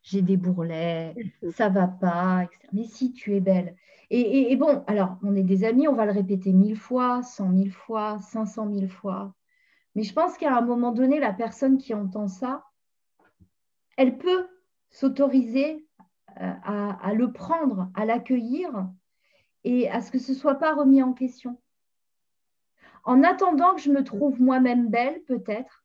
j'ai 0.01 0.21
des 0.21 0.37
bourrelets, 0.37 1.13
ça 1.51 1.67
va 1.67 1.87
pas, 1.87 2.43
etc. 2.43 2.69
Mais 2.71 2.85
si 2.85 3.11
tu 3.11 3.35
es 3.35 3.41
belle. 3.41 3.75
Et, 4.15 4.55
bon, 4.57 4.83
alors 4.85 5.17
on 5.23 5.35
est 5.35 5.41
des 5.41 5.63
amis, 5.63 5.87
on 5.87 5.95
va 5.95 6.05
le 6.05 6.11
répéter 6.11 6.53
mille 6.53 6.77
fois, 6.77 7.23
cent 7.23 7.49
mille 7.49 7.71
fois, 7.71 8.19
cinq 8.19 8.45
cent 8.45 8.67
mille 8.67 8.87
fois. 8.87 9.33
Mais 9.95 10.03
je 10.03 10.13
pense 10.13 10.37
qu'à 10.37 10.55
un 10.55 10.61
moment 10.61 10.91
donné, 10.91 11.19
la 11.19 11.33
personne 11.33 11.79
qui 11.79 11.95
entend 11.95 12.27
ça, 12.27 12.63
elle 13.97 14.19
peut 14.19 14.47
s'autoriser 14.91 15.87
euh, 16.39 16.53
à, 16.63 17.13
le 17.15 17.31
prendre, 17.31 17.89
à 17.95 18.05
l'accueillir 18.05 18.87
et 19.63 19.89
à 19.89 19.99
ce 19.99 20.11
que 20.11 20.19
ce 20.19 20.33
ne 20.33 20.37
soit 20.37 20.59
pas 20.59 20.75
remis 20.75 21.01
en 21.01 21.13
question. 21.13 21.59
En 23.05 23.23
attendant 23.23 23.73
que 23.73 23.81
je 23.81 23.91
me 23.91 24.03
trouve 24.03 24.39
moi-même 24.39 24.89
belle, 24.89 25.23
peut-être, 25.23 25.83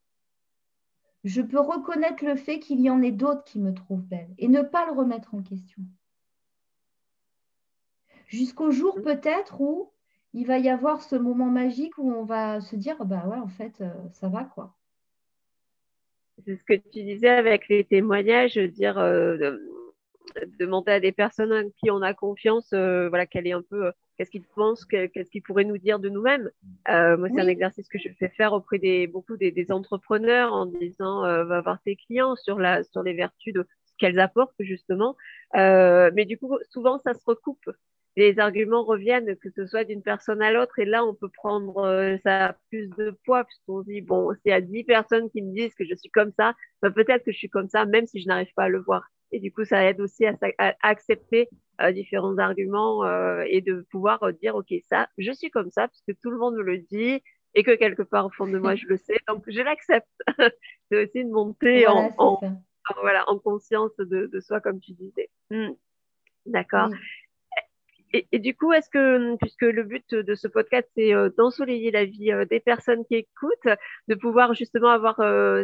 je 1.25 1.41
peux 1.41 1.61
reconnaître 1.61 2.23
le 2.27 2.37
fait 2.37 2.59
qu'il 2.59 2.81
y 2.81 2.91
en 2.91 3.01
ait 3.01 3.11
d'autres 3.11 3.45
qui 3.45 3.59
me 3.59 3.73
trouvent 3.73 4.05
belle 4.05 4.35
et 4.37 4.49
ne 4.49 4.61
pas 4.61 4.85
le 4.85 4.93
remettre 4.93 5.35
en 5.35 5.41
question. 5.41 5.83
Jusqu'au 8.29 8.71
jour 8.71 9.03
peut-être 9.03 9.61
où 9.61 9.91
il 10.35 10.47
va 10.47 10.59
y 10.59 10.69
avoir 10.69 11.03
ce 11.03 11.17
moment 11.17 11.47
magique 11.47 11.99
où 11.99 12.13
on 12.13 12.25
va 12.25 12.61
se 12.61 12.77
dire, 12.77 13.05
bah 13.05 13.27
ouais, 13.27 13.39
en 13.39 13.49
fait, 13.49 13.81
euh, 13.81 13.91
ça 14.13 14.29
va 14.29 14.45
quoi. 14.45 14.79
C'est 16.45 16.57
ce 16.57 16.65
que 16.65 16.75
tu 16.75 17.03
disais 17.03 17.29
avec 17.29 17.69
les 17.69 17.85
témoignages, 17.85 18.57
dire, 18.57 18.99
euh, 18.99 19.57
demander 20.59 20.93
à 20.93 21.01
des 21.01 21.13
personnes 21.13 21.53
en 21.53 21.71
qui 21.71 21.91
on 21.91 22.03
a 22.03 22.15
confiance, 22.15 22.71
euh, 22.73 23.09
voilà, 23.09 23.27
quelle 23.27 23.47
est 23.47 23.53
un 23.53 23.63
peu, 23.63 23.87
euh, 23.87 23.93
qu'est-ce 24.17 24.31
qu'ils 24.31 24.45
pensent, 24.45 24.85
qu'est-ce 24.85 25.31
qu'ils 25.31 25.43
pourraient 25.43 25.65
nous 25.65 25.79
dire 25.79 25.99
de 25.99 26.09
nous-mêmes. 26.09 26.51
Moi, 26.87 27.29
c'est 27.35 27.41
un 27.41 27.49
exercice 27.49 27.89
que 27.89 27.99
je 27.99 28.09
fais 28.19 28.29
faire 28.29 28.53
auprès 28.53 28.79
des 28.79 29.07
beaucoup 29.07 29.37
des, 29.37 29.73
entrepreneurs 29.73 30.53
en 30.53 30.67
disant, 30.67 31.23
va 31.23 31.61
voir 31.61 31.81
tes 31.83 31.97
clients 31.97 32.37
sur 32.37 32.59
la 32.59 32.85
sur 32.85 33.03
les 33.03 33.15
vertus 33.15 33.55
de 33.55 33.67
ce 33.87 33.93
qu'elles 33.99 34.21
apportent 34.21 34.55
justement. 34.61 35.17
mais 35.55 36.25
du 36.25 36.39
coup, 36.39 36.57
souvent, 36.71 36.99
ça 36.99 37.15
se 37.15 37.25
recoupe. 37.25 37.71
Les 38.19 38.41
arguments 38.41 38.83
reviennent, 38.83 39.37
que 39.37 39.49
ce 39.51 39.65
soit 39.65 39.85
d'une 39.85 40.03
personne 40.03 40.43
à 40.43 40.51
l'autre, 40.51 40.81
et 40.81 40.85
là, 40.85 41.05
on 41.05 41.15
peut 41.15 41.29
prendre 41.29 42.19
ça 42.25 42.57
plus 42.69 42.89
de 42.99 43.17
poids, 43.25 43.45
puisqu'on 43.45 43.83
se 43.83 43.87
dit, 43.87 44.01
bon, 44.01 44.35
s'il 44.35 44.51
y 44.51 44.53
a 44.53 44.61
dix 44.61 44.83
personnes 44.83 45.31
qui 45.31 45.41
me 45.41 45.55
disent 45.55 45.73
que 45.75 45.85
je 45.85 45.95
suis 45.95 46.11
comme 46.11 46.33
ça, 46.37 46.55
bah, 46.83 46.91
peut-être 46.91 47.25
que 47.25 47.31
je 47.31 47.39
suis 47.39 47.49
comme 47.49 47.69
ça, 47.69 47.87
même 47.87 48.07
si 48.07 48.21
je 48.21 48.27
n'arrive 48.27 48.53
pas 48.57 48.65
à 48.65 48.69
le 48.69 48.81
voir. 48.81 49.09
Et 49.31 49.41
du 49.41 49.53
coup, 49.53 49.65
ça 49.65 49.85
aide 49.85 50.01
aussi 50.01 50.25
à, 50.27 50.37
accepter 50.83 51.49
euh, 51.81 51.93
différents 51.93 52.39
arguments 52.39 53.05
euh, 53.05 53.45
et 53.47 53.61
de 53.61 53.87
pouvoir 53.91 54.23
euh, 54.23 54.33
dire, 54.33 54.57
OK, 54.57 54.73
ça, 54.89 55.09
je 55.19 55.31
suis 55.33 55.51
comme 55.51 55.71
ça, 55.71 55.89
parce 55.89 56.03
que 56.07 56.13
tout 56.21 56.31
le 56.31 56.39
monde 56.39 56.57
me 56.57 56.63
le 56.63 56.79
dit 56.79 57.23
et 57.55 57.63
que 57.63 57.75
quelque 57.77 58.03
part 58.03 58.27
au 58.27 58.31
fond 58.31 58.47
de 58.47 58.59
moi, 58.59 58.75
je 58.75 58.87
le 58.87 58.97
sais, 58.97 59.19
donc 59.29 59.45
je 59.47 59.61
l'accepte. 59.61 60.09
c'est 60.91 61.05
aussi 61.05 61.21
une 61.21 61.31
montée 61.31 61.87
en, 61.87 62.11
voilà, 63.01 63.29
en 63.29 63.39
conscience 63.39 63.95
de, 63.99 64.41
soi, 64.41 64.61
comme 64.61 64.81
tu 64.81 64.93
disais. 64.93 65.31
Hmm. 65.51 65.73
D'accord. 66.47 66.89
Et, 68.13 68.39
du 68.39 68.55
coup, 68.55 68.73
est-ce 68.73 68.89
que, 68.89 69.37
puisque 69.37 69.63
le 69.63 69.83
but 69.83 70.15
de 70.15 70.35
ce 70.35 70.49
podcast, 70.49 70.89
c'est 70.97 71.13
d'ensoleiller 71.37 71.91
la 71.91 72.05
vie 72.05 72.33
des 72.49 72.61
personnes 72.61 73.05
qui 73.05 73.17
écoutent, 73.17 73.77
de 74.09 74.15
pouvoir 74.15 74.55
justement 74.55 74.89
avoir 74.89 75.17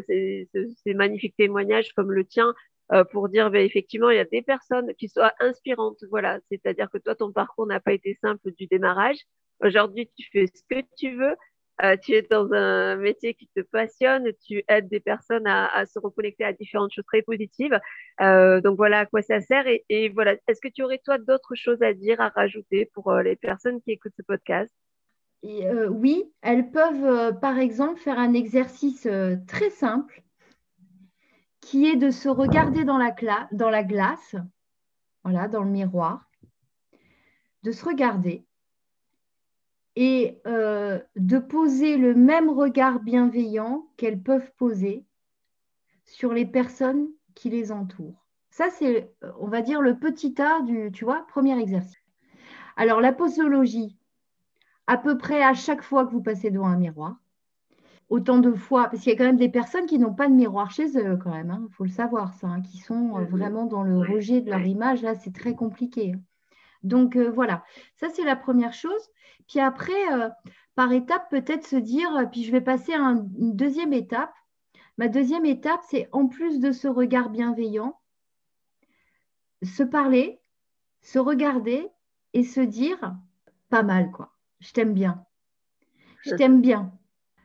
ces, 0.07 0.49
magnifiques 0.95 1.37
témoignages 1.37 1.93
comme 1.95 2.13
le 2.13 2.25
tien, 2.25 2.55
euh, 2.93 3.03
pour 3.03 3.31
dire 3.31 3.51
ben, 3.51 3.65
effectivement 3.65 4.11
il 4.11 4.17
y 4.17 4.21
a 4.21 4.27
des 4.27 4.43
personnes 4.43 4.93
qui 4.97 5.09
soient 5.09 5.33
inspirantes 5.41 6.05
voilà. 6.11 6.39
C'est-à-dire 6.51 6.91
que 6.91 6.99
toi 6.99 7.15
ton 7.15 7.33
parcours 7.33 7.67
n'a 7.67 7.81
pas 7.81 7.93
été 7.93 8.19
simple 8.21 8.53
du 8.53 8.67
démarrage. 8.67 9.17
Aujourd'hui 9.61 10.11
tu 10.19 10.29
fais 10.31 10.47
ce 10.47 10.63
que 10.69 10.85
tu 10.99 11.17
veux 11.17 11.35
euh, 11.83 11.97
tu 12.01 12.13
es 12.13 12.23
dans 12.23 12.53
un 12.53 12.97
métier 12.97 13.35
qui 13.35 13.49
te 13.49 13.61
passionne 13.61 14.29
tu 14.47 14.63
aides 14.69 14.89
des 14.89 15.01
personnes 15.01 15.47
à, 15.47 15.85
se 15.87 15.99
reconnecter 15.99 16.45
à 16.45 16.53
différentes 16.53 16.93
choses 16.93 17.05
très 17.07 17.23
positives. 17.23 17.79
Euh, 18.21 18.61
donc 18.61 18.77
voilà 18.77 19.01
à 19.01 19.07
quoi 19.07 19.23
ça 19.23 19.41
sert 19.41 19.65
et, 19.67 20.09
voilà. 20.11 20.37
Est-ce 20.47 20.61
que 20.61 20.69
tu 20.69 20.83
aurais 20.83 21.01
toi 21.05 21.19
d'autres 21.19 21.55
choses 21.55 21.83
à 21.83 21.93
dire 21.93 22.21
à 22.21 22.29
rajouter 22.29 22.91
pour 22.95 23.13
les 23.17 23.37
personnes 23.37 23.81
qui 23.83 23.93
écoutent 23.93 24.15
ce 24.17 24.23
podcast? 24.23 24.73
Oui, 25.43 26.25
elles 26.41 26.71
peuvent 26.71 27.39
par 27.41 27.59
exemple 27.59 28.01
faire 28.01 28.19
un 28.19 28.33
exercice 28.33 29.07
très 29.47 29.71
simple 29.71 30.23
qui 31.65 31.87
est 31.87 31.97
de 31.97 32.11
se 32.11 32.29
regarder 32.29 32.85
dans 32.85 32.99
la, 32.99 33.15
dans 33.53 33.71
la 33.71 33.83
glace, 33.83 34.37
voilà, 35.25 35.49
dans 35.49 35.63
le 35.63 35.71
miroir, 35.71 36.31
de 37.63 37.73
se 37.73 37.85
regarder 37.85 38.47
et 39.97 40.41
euh, 40.47 40.99
de 41.17 41.39
poser 41.39 41.97
le 41.97 42.15
même 42.15 42.51
regard 42.51 43.01
bienveillant 43.01 43.87
qu'elles 43.97 44.21
peuvent 44.21 44.53
poser 44.57 45.05
sur 46.05 46.33
les 46.33 46.47
personnes 46.47 47.09
qui 47.35 47.51
les 47.51 47.73
entourent. 47.73 48.25
Ça, 48.51 48.71
c'est, 48.71 49.13
on 49.41 49.49
va 49.49 49.63
dire, 49.63 49.81
le 49.81 49.99
petit 49.99 50.35
A 50.41 50.63
du, 50.63 50.91
tu 50.93 51.05
vois, 51.05 51.27
premier 51.29 51.59
exercice. 51.61 51.99
Alors, 52.77 53.01
la 53.01 53.13
posologie, 53.13 53.97
à 54.87 54.97
peu 54.97 55.17
près 55.17 55.43
à 55.43 55.55
chaque 55.55 55.83
fois 55.83 56.05
que 56.05 56.13
vous 56.13 56.23
passez 56.23 56.51
devant 56.51 56.67
un 56.67 56.77
miroir, 56.77 57.17
autant 58.09 58.39
de 58.39 58.53
fois, 58.53 58.89
parce 58.89 59.03
qu'il 59.03 59.13
y 59.13 59.15
a 59.15 59.19
quand 59.19 59.25
même 59.25 59.37
des 59.37 59.49
personnes 59.49 59.87
qui 59.87 59.99
n'ont 59.99 60.15
pas 60.15 60.29
de 60.29 60.35
miroir 60.35 60.71
chez 60.71 60.97
eux 60.99 61.17
quand 61.17 61.33
même, 61.33 61.49
il 61.49 61.65
hein, 61.65 61.69
faut 61.73 61.85
le 61.85 61.91
savoir 61.91 62.35
ça, 62.35 62.49
hein, 62.49 62.61
qui 62.61 62.79
sont 62.79 63.19
euh, 63.19 63.25
vraiment 63.25 63.67
dans 63.67 63.83
le 63.83 63.99
rejet 63.99 64.41
de 64.41 64.51
leur 64.51 64.65
image, 64.65 65.03
là 65.03 65.15
c'est 65.15 65.35
très 65.35 65.55
compliqué. 65.55 66.13
Hein. 66.13 66.21
Donc 66.85 67.17
voilà, 67.17 67.65
ça 67.97 68.09
c'est 68.11 68.25
la 68.25 68.37
première 68.37 68.75
chose. 68.75 69.11
Puis 69.49 69.61
après, 69.61 69.93
par 70.75 70.93
étape, 70.93 71.29
peut-être 71.31 71.67
se 71.67 71.77
dire, 71.77 72.29
puis 72.31 72.45
je 72.45 72.53
vais 72.53 72.61
passer 72.61 72.93
à 72.93 72.99
une 72.99 73.57
deuxième 73.57 73.93
étape. 73.93 74.33
Ma 74.97 75.09
deuxième 75.09 75.45
étape, 75.45 75.81
c'est 75.89 76.09
en 76.13 76.29
plus 76.29 76.61
de 76.61 76.71
ce 76.71 76.87
regard 76.87 77.31
bienveillant, 77.31 77.99
se 79.63 79.83
parler, 79.83 80.41
se 81.01 81.19
regarder 81.19 81.89
et 82.33 82.45
se 82.45 82.61
dire, 82.61 83.15
pas 83.71 83.83
mal 83.83 84.11
quoi, 84.11 84.33
je 84.61 84.73
t'aime 84.73 84.95
bien, 84.95 85.25
je 86.21 86.35
t'aime 86.35 86.61
bien, 86.61 86.93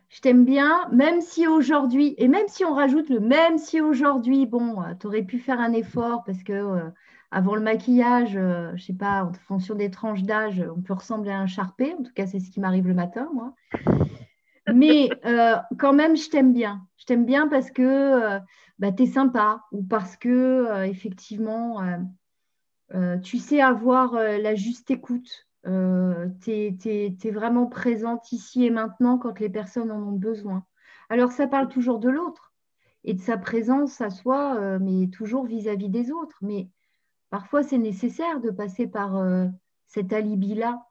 je 0.10 0.22
t'aime 0.22 0.46
bien, 0.46 0.88
même 0.92 1.22
si 1.22 1.48
aujourd'hui, 1.48 2.16
et 2.18 2.28
même 2.28 2.48
si 2.48 2.66
on 2.66 2.74
rajoute 2.74 3.10
le 3.10 3.20
même 3.20 3.58
si 3.58 3.82
aujourd'hui, 3.82 4.46
bon, 4.46 4.78
tu 5.00 5.08
aurais 5.08 5.24
pu 5.24 5.40
faire 5.40 5.60
un 5.60 5.74
effort 5.74 6.24
parce 6.24 6.44
que 6.44 6.54
euh, 6.54 6.90
avant 7.32 7.56
le 7.56 7.62
maquillage, 7.62 8.36
euh, 8.36 8.72
je 8.76 8.84
sais 8.84 8.94
pas, 8.94 9.24
en 9.24 9.34
fonction 9.34 9.76
des 9.76 9.92
tranches 9.92 10.24
d'âge, 10.24 10.64
on 10.76 10.82
peut 10.82 10.94
ressembler 10.94 11.32
à 11.32 11.40
un 11.40 11.48
charpé. 11.48 11.94
En 11.98 12.04
tout 12.04 12.14
cas, 12.14 12.26
c'est 12.26 12.40
ce 12.40 12.50
qui 12.50 12.60
m'arrive 12.60 12.88
le 12.88 12.96
matin, 12.96 13.30
moi. 13.34 13.54
Mais 14.74 15.10
euh, 15.26 15.56
quand 15.78 15.94
même, 15.94 16.16
je 16.16 16.30
t'aime 16.30 16.54
bien. 16.54 16.88
Je 16.98 17.06
t'aime 17.06 17.26
bien 17.26 17.48
parce 17.48 17.72
que 17.72 17.84
euh, 17.84 18.40
bah, 18.80 18.92
tu 18.92 19.04
es 19.04 19.06
sympa 19.06 19.64
ou 19.72 19.84
parce 19.84 20.16
que, 20.16 20.86
effectivement, 20.86 21.82
tu 23.24 23.38
sais 23.38 23.62
avoir 23.62 24.14
la 24.14 24.56
juste 24.56 24.90
écoute. 24.90 25.48
tu 25.64 26.52
es, 26.52 27.32
vraiment 27.32 27.68
présente 27.68 28.32
ici 28.32 28.66
et 28.66 28.72
maintenant 28.72 29.18
quand 29.18 29.40
les 29.40 29.50
personnes 29.50 29.92
en 29.92 30.02
ont 30.02 30.18
besoin. 30.18 30.66
Alors, 31.10 31.32
ça 31.32 31.48
parle 31.48 31.68
toujours 31.68 32.00
de 32.00 32.10
l'autre 32.10 32.54
et 33.04 33.14
de 33.14 33.22
sa 33.22 33.38
présence 33.38 34.02
à 34.02 34.10
soi, 34.10 34.80
mais 34.80 35.08
toujours 35.08 35.46
vis-à-vis 35.46 35.88
-vis 35.88 35.92
des 35.92 36.12
autres. 36.12 36.38
Mais 36.42 36.70
Parfois, 37.30 37.64
c'est 37.64 37.78
nécessaire 37.78 38.40
de 38.40 38.50
passer 38.50 38.88
par 38.88 39.18
euh, 39.18 39.46
cet 39.86 40.14
alibi-là 40.14 40.86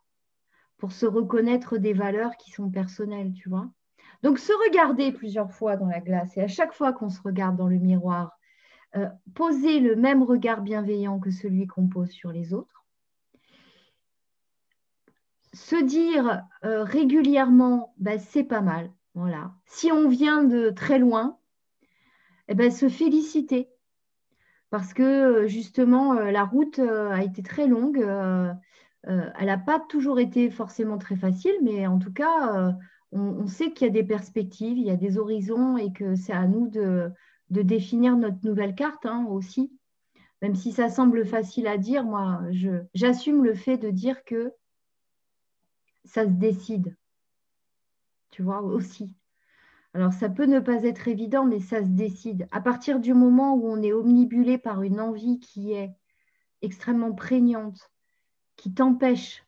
pour 0.76 0.92
se 0.92 1.06
reconnaître 1.06 1.78
des 1.78 1.92
valeurs 1.92 2.36
qui 2.36 2.52
sont 2.52 2.70
personnelles, 2.70 3.32
tu 3.32 3.48
vois. 3.48 3.68
Donc, 4.22 4.38
se 4.38 4.52
regarder 4.66 5.12
plusieurs 5.12 5.52
fois 5.52 5.76
dans 5.76 5.88
la 5.88 6.00
glace 6.00 6.36
et 6.36 6.42
à 6.42 6.48
chaque 6.48 6.72
fois 6.72 6.92
qu'on 6.92 7.10
se 7.10 7.20
regarde 7.22 7.56
dans 7.56 7.68
le 7.68 7.78
miroir, 7.78 8.38
euh, 8.96 9.08
poser 9.34 9.80
le 9.80 9.96
même 9.96 10.22
regard 10.22 10.62
bienveillant 10.62 11.18
que 11.18 11.30
celui 11.30 11.66
qu'on 11.66 11.88
pose 11.88 12.10
sur 12.10 12.32
les 12.32 12.54
autres. 12.54 12.84
Se 15.52 15.76
dire 15.76 16.42
euh, 16.64 16.84
régulièrement, 16.84 17.94
bah, 17.98 18.18
c'est 18.18 18.44
pas 18.44 18.60
mal. 18.60 18.92
Voilà. 19.14 19.52
Si 19.66 19.90
on 19.90 20.08
vient 20.08 20.44
de 20.44 20.70
très 20.70 20.98
loin, 20.98 21.38
eh 22.48 22.54
ben, 22.54 22.70
se 22.70 22.88
féliciter 22.88 23.68
parce 24.70 24.92
que 24.92 25.02
euh, 25.02 25.46
justement, 25.48 26.14
euh, 26.14 26.30
la 26.30 26.44
route 26.44 26.78
euh, 26.78 27.10
a 27.10 27.22
été 27.22 27.42
très 27.42 27.66
longue. 27.66 27.98
elle 29.04 29.46
n'a 29.46 29.58
pas 29.58 29.80
toujours 29.80 30.18
été 30.20 30.50
forcément 30.50 30.98
très 30.98 31.16
facile, 31.16 31.54
mais 31.62 31.86
en 31.86 31.98
tout 31.98 32.12
cas, 32.12 32.74
on, 33.12 33.46
sait 33.46 33.72
qu'il 33.72 33.86
y 33.86 33.90
a 33.90 33.92
des 33.92 34.04
perspectives, 34.04 34.76
il 34.76 34.84
y 34.84 34.90
a 34.90 34.96
des 34.96 35.16
horizons 35.18 35.78
et 35.78 35.92
que 35.92 36.14
c'est 36.14 36.32
à 36.32 36.46
nous 36.46 36.68
de, 36.68 37.10
définir 37.48 38.16
notre 38.16 38.44
nouvelle 38.44 38.74
carte 38.74 39.06
hein, 39.06 39.24
aussi. 39.30 39.72
Même 40.42 40.54
si 40.56 40.72
ça 40.72 40.90
semble 40.90 41.24
facile 41.24 41.66
à 41.66 41.78
dire, 41.78 42.04
moi, 42.04 42.42
j'assume 42.94 43.44
le 43.44 43.54
fait 43.54 43.78
de 43.78 43.90
dire 43.90 44.24
que 44.24 44.52
ça 46.04 46.24
se 46.24 46.30
décide. 46.30 46.94
Tu 48.30 48.42
vois, 48.42 48.60
aussi. 48.62 49.10
Alors 49.94 50.12
ça 50.12 50.28
peut 50.28 50.46
ne 50.46 50.60
pas 50.60 50.84
être 50.84 51.08
évident, 51.08 51.44
mais 51.44 51.60
ça 51.60 51.82
se 51.82 51.88
décide. 51.88 52.46
À 52.50 52.60
partir 52.60 53.00
du 53.00 53.14
moment 53.14 53.54
où 53.54 53.66
on 53.68 53.82
est 53.82 53.92
omnibulé 53.92 54.58
par 54.58 54.82
une 54.82 55.00
envie 55.00 55.40
qui 55.40 55.72
est 55.72 55.90
extrêmement 56.62 57.12
prégnante, 57.12 57.90
qui 58.56 58.72
t'empêche, 58.74 59.44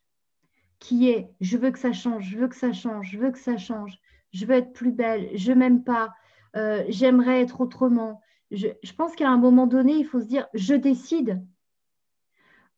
qui 0.78 1.10
est 1.10 1.30
je 1.40 1.56
veux 1.56 1.70
que 1.70 1.78
ça 1.78 1.92
change, 1.92 2.24
je 2.30 2.38
veux 2.38 2.48
que 2.48 2.56
ça 2.56 2.72
change, 2.72 3.10
je 3.10 3.18
veux 3.18 3.30
que 3.30 3.38
ça 3.38 3.58
change, 3.58 3.98
je 4.32 4.46
veux 4.46 4.54
être 4.54 4.72
plus 4.72 4.92
belle, 4.92 5.30
je 5.34 5.52
m'aime 5.52 5.84
pas, 5.84 6.14
euh, 6.56 6.84
j'aimerais 6.88 7.42
être 7.42 7.60
autrement. 7.60 8.20
Je, 8.50 8.68
pense 8.96 9.14
qu'à 9.14 9.28
un 9.28 9.36
moment 9.36 9.66
donné, 9.66 9.92
il 9.92 10.04
faut 10.04 10.20
se 10.20 10.26
dire 10.26 10.48
je 10.54 10.74
décide 10.74 11.44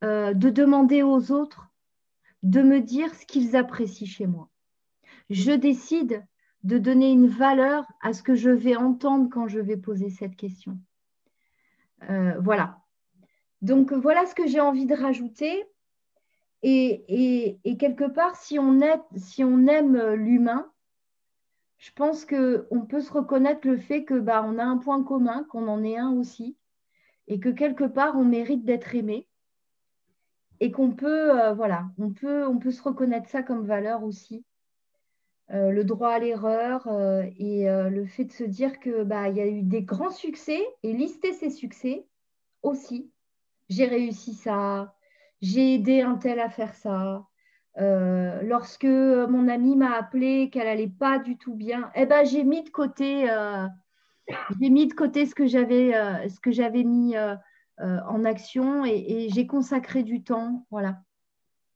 euh, 0.03 0.33
de 0.33 0.49
demander 0.49 1.01
aux 1.01 1.31
autres 1.31 1.69
de 2.43 2.61
me 2.61 2.81
dire 2.81 3.13
ce 3.15 3.25
qu'ils 3.25 3.55
apprécient 3.55 4.05
chez 4.05 4.27
moi. 4.27 4.49
Je 5.29 5.51
décide 5.51 6.25
de 6.63 6.77
donner 6.77 7.11
une 7.11 7.27
valeur 7.27 7.85
à 8.01 8.13
ce 8.13 8.23
que 8.23 8.35
je 8.35 8.49
vais 8.49 8.75
entendre 8.75 9.29
quand 9.29 9.47
je 9.47 9.59
vais 9.59 9.77
poser 9.77 10.09
cette 10.09 10.35
question. 10.35 10.79
Euh, 12.09 12.33
voilà. 12.39 12.79
Donc 13.61 13.93
voilà 13.93 14.25
ce 14.25 14.35
que 14.35 14.47
j'ai 14.47 14.59
envie 14.59 14.85
de 14.85 14.95
rajouter. 14.95 15.65
Et, 16.65 17.59
quelque 17.77 18.05
part, 18.05 18.37
si 18.37 18.57
on, 18.57 18.79
aime 18.79 20.13
l'humain, 20.13 20.71
je 21.77 21.91
pense 21.91 22.25
qu'on 22.25 22.85
peut 22.87 23.01
se 23.01 23.11
reconnaître 23.11 23.67
le 23.67 23.77
fait 23.77 24.05
que 24.05 24.17
bah, 24.17 24.43
on 24.47 24.57
a 24.57 24.63
un 24.63 24.77
point 24.77 25.03
commun, 25.03 25.45
qu'on 25.49 25.67
en 25.67 25.83
est 25.83 25.97
un 25.97 26.11
aussi, 26.13 26.57
et 27.27 27.41
que 27.41 27.49
quelque 27.49 27.83
part, 27.83 28.17
on 28.17 28.23
mérite 28.23 28.63
d'être 28.63 28.95
aimé. 28.95 29.27
Et 30.61 30.71
qu'on 30.71 30.91
peut, 30.91 31.37
euh, 31.37 31.53
voilà, 31.53 31.87
on 31.97 32.11
peut 32.11 32.71
se 32.71 32.81
reconnaître 32.81 33.27
ça 33.27 33.43
comme 33.43 33.65
valeur 33.65 34.03
aussi. 34.03 34.45
Euh, 35.51 35.71
le 35.71 35.83
droit 35.83 36.11
à 36.11 36.19
l'erreur 36.19 36.87
euh, 36.87 37.23
et 37.37 37.69
euh, 37.69 37.89
le 37.89 38.05
fait 38.05 38.23
de 38.23 38.31
se 38.31 38.45
dire 38.45 38.79
que 38.79 39.03
bah, 39.03 39.27
y 39.27 39.41
a 39.41 39.45
eu 39.45 39.61
des 39.61 39.83
grands 39.83 40.09
succès 40.09 40.65
et 40.83 40.93
lister 40.93 41.33
ces 41.33 41.49
succès 41.49 42.07
aussi. 42.61 43.11
J'ai 43.67 43.85
réussi 43.85 44.33
ça, 44.33 44.95
j'ai 45.41 45.75
aidé 45.75 46.01
un 46.01 46.15
tel 46.15 46.39
à 46.39 46.49
faire 46.49 46.73
ça. 46.75 47.27
lorsque 47.75 48.85
mon 48.85 49.47
amie 49.47 49.75
m'a 49.75 49.95
appelé 49.95 50.49
qu'elle 50.49 50.67
allait 50.67 50.87
pas 50.87 51.19
du 51.19 51.37
tout 51.37 51.55
bien, 51.55 51.91
eh 51.95 52.05
ben, 52.05 52.25
j'ai 52.25 52.43
mis 52.43 52.63
de 52.63 52.69
côté, 52.69 53.25
ce 55.25 55.33
que 55.33 56.51
j'avais 56.51 56.83
mis 56.83 57.15
en 57.77 58.25
action 58.25 58.85
et, 58.85 59.05
et 59.07 59.29
j'ai 59.29 59.47
consacré 59.47 60.03
du 60.03 60.23
temps, 60.23 60.65
voilà. 60.71 61.01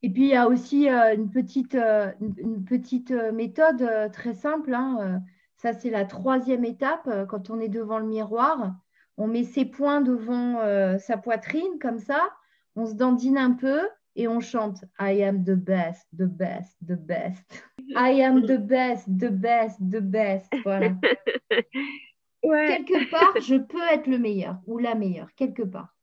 Et 0.02 0.10
puis, 0.10 0.24
il 0.24 0.28
y 0.28 0.36
a 0.36 0.48
aussi 0.48 0.88
euh, 0.88 1.14
une 1.14 1.30
petite, 1.30 1.74
euh, 1.74 2.12
une 2.20 2.64
petite 2.64 3.10
euh, 3.10 3.32
méthode 3.32 4.10
très 4.12 4.34
simple. 4.34 4.72
Hein, 4.74 5.22
ça, 5.56 5.72
c'est 5.72 5.90
la 5.90 6.04
troisième 6.04 6.64
étape. 6.64 7.08
Quand 7.28 7.50
on 7.50 7.58
est 7.60 7.68
devant 7.68 7.98
le 7.98 8.06
miroir, 8.06 8.74
on 9.16 9.26
met 9.26 9.44
ses 9.44 9.64
poings 9.64 10.00
devant 10.00 10.60
sa 10.98 11.16
poitrine, 11.16 11.78
comme 11.80 11.98
ça. 11.98 12.30
On 12.76 12.86
se 12.86 12.94
dandine 12.94 13.38
un 13.38 13.52
peu 13.52 13.80
et 14.14 14.28
on 14.28 14.38
chante 14.38 14.84
I 15.00 15.24
am 15.24 15.42
the 15.42 15.56
best, 15.56 16.06
the 16.16 16.26
best, 16.26 16.76
the 16.86 16.94
best. 16.94 17.64
I 17.96 18.22
am 18.22 18.46
the 18.46 18.58
best, 18.58 19.04
the 19.08 19.30
best, 19.30 19.78
the 19.80 20.00
best. 20.00 20.52
Voilà. 20.64 20.94
Quelque 22.42 23.10
part, 23.10 23.40
je 23.40 23.56
peux 23.56 23.82
être 23.92 24.06
le 24.06 24.18
meilleur 24.18 24.58
ou 24.66 24.78
la 24.78 24.94
meilleure, 24.94 25.34
quelque 25.34 25.62
part. 25.62 25.94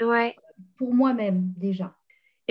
Ouais. 0.00 0.36
Pour 0.78 0.94
moi-même, 0.94 1.52
déjà. 1.56 1.94